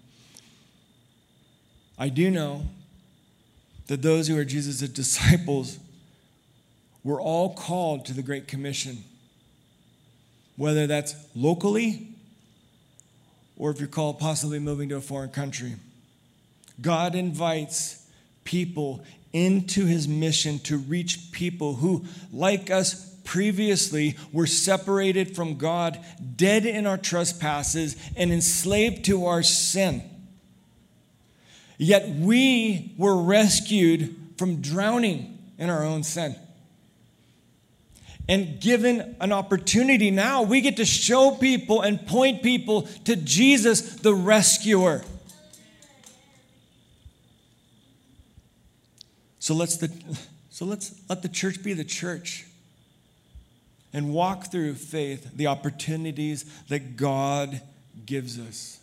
I 1.99 2.09
do 2.09 2.31
know 2.31 2.63
that 3.89 4.03
those 4.03 4.29
who 4.29 4.39
are 4.39 4.45
Jesus' 4.45 4.89
disciples 4.89 5.81
were 7.03 7.21
all 7.21 7.55
called 7.55 8.07
to 8.07 8.13
the 8.13 8.23
Great 8.23 8.47
Commission 8.47 9.03
whether 10.57 10.87
that's 10.87 11.15
locally 11.35 12.09
or 13.57 13.71
if 13.71 13.79
you're 13.79 13.89
called 13.89 14.19
possibly 14.19 14.59
moving 14.59 14.89
to 14.89 14.97
a 14.97 15.01
foreign 15.01 15.31
country. 15.31 15.75
God 16.81 17.15
invites 17.15 18.05
people 18.45 19.05
into 19.33 19.87
his 19.87 20.07
mission 20.07 20.59
to 20.61 20.77
reach 20.77 21.33
people 21.33 21.75
who, 21.75 22.05
like 22.33 22.71
us 22.71 23.15
previously, 23.25 24.17
were 24.33 24.47
separated 24.47 25.35
from 25.35 25.57
God, 25.57 25.99
dead 26.37 26.67
in 26.67 26.87
our 26.87 26.99
trespasses, 26.99 27.97
and 28.17 28.33
enslaved 28.33 29.05
to 29.07 29.27
our 29.27 29.43
sin. 29.43 30.03
Yet 31.79 32.09
we 32.09 32.95
were 32.97 33.21
rescued 33.21 34.15
from 34.37 34.61
drowning 34.61 35.39
in 35.59 35.71
our 35.71 35.85
own 35.85 36.03
sin. 36.03 36.37
And 38.29 38.61
given 38.61 39.17
an 39.21 39.33
opportunity 39.33 40.11
now, 40.11 40.43
we 40.43 40.61
get 40.61 40.79
to 40.79 40.85
show 40.85 41.33
people 41.33 41.83
and 41.83 42.07
point 42.07 42.43
people 42.43 42.83
to 43.05 43.17
Jesus, 43.17 43.97
the 43.97 44.15
rescuer. 44.15 45.03
So 49.39 49.55
let's, 49.55 49.77
the, 49.77 49.93
so 50.49 50.65
let's 50.65 50.95
let 51.09 51.21
the 51.21 51.29
church 51.29 51.63
be 51.63 51.75
the 51.75 51.85
church. 51.85 52.47
and 53.95 54.13
walk 54.13 54.51
through 54.51 54.75
faith 54.75 55.31
the 55.37 55.47
opportunities 55.47 56.45
that 56.69 56.97
God 56.97 57.63
gives 58.05 58.39
us. 58.39 58.81